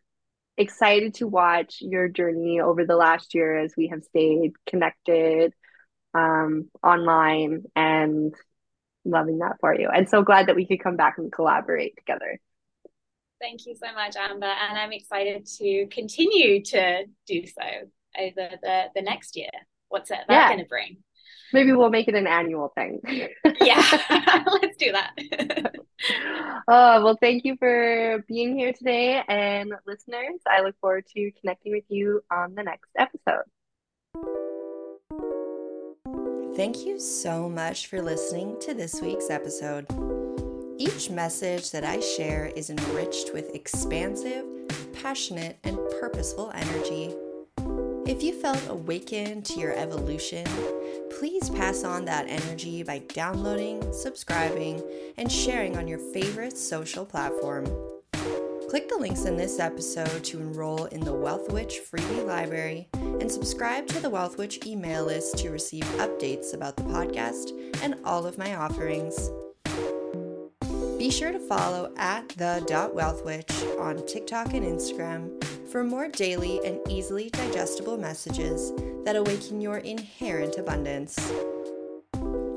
[0.57, 5.55] excited to watch your journey over the last year as we have stayed connected
[6.15, 8.35] um, online and
[9.05, 9.89] loving that for you.
[9.89, 12.41] And so glad that we could come back and collaborate together.
[13.41, 14.47] Thank you so much, Amber.
[14.47, 17.63] And I'm excited to continue to do so
[18.19, 19.51] over the, the next year.
[19.89, 20.49] What's that yeah.
[20.49, 20.99] going to bring?
[21.53, 23.01] Maybe we'll make it an annual thing.
[23.61, 25.75] yeah, let's do that.
[26.69, 29.23] oh, well, thank you for being here today.
[29.29, 33.45] And listeners, I look forward to connecting with you on the next episode.
[36.55, 39.87] Thank you so much for listening to this week's episode.
[40.81, 44.45] Each message that I share is enriched with expansive,
[44.93, 47.13] passionate, and purposeful energy.
[48.07, 50.47] If you felt awakened to your evolution,
[51.19, 54.81] please pass on that energy by downloading, subscribing,
[55.17, 57.65] and sharing on your favorite social platform.
[58.71, 63.29] Click the links in this episode to enroll in the Wealth Witch freebie library and
[63.33, 67.51] subscribe to the Wealth Witch email list to receive updates about the podcast
[67.83, 69.29] and all of my offerings.
[70.99, 72.61] Be sure to follow at the
[72.93, 78.73] Wealthwitch on TikTok and Instagram for more daily and easily digestible messages
[79.05, 81.17] that awaken your inherent abundance.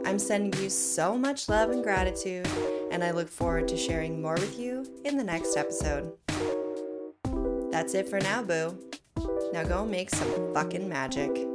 [0.06, 2.48] I'm sending you so much love and gratitude,
[2.92, 6.12] and I look forward to sharing more with you in the next episode.
[7.72, 8.76] That's it for now, boo.
[9.54, 11.51] Now go make some fucking magic.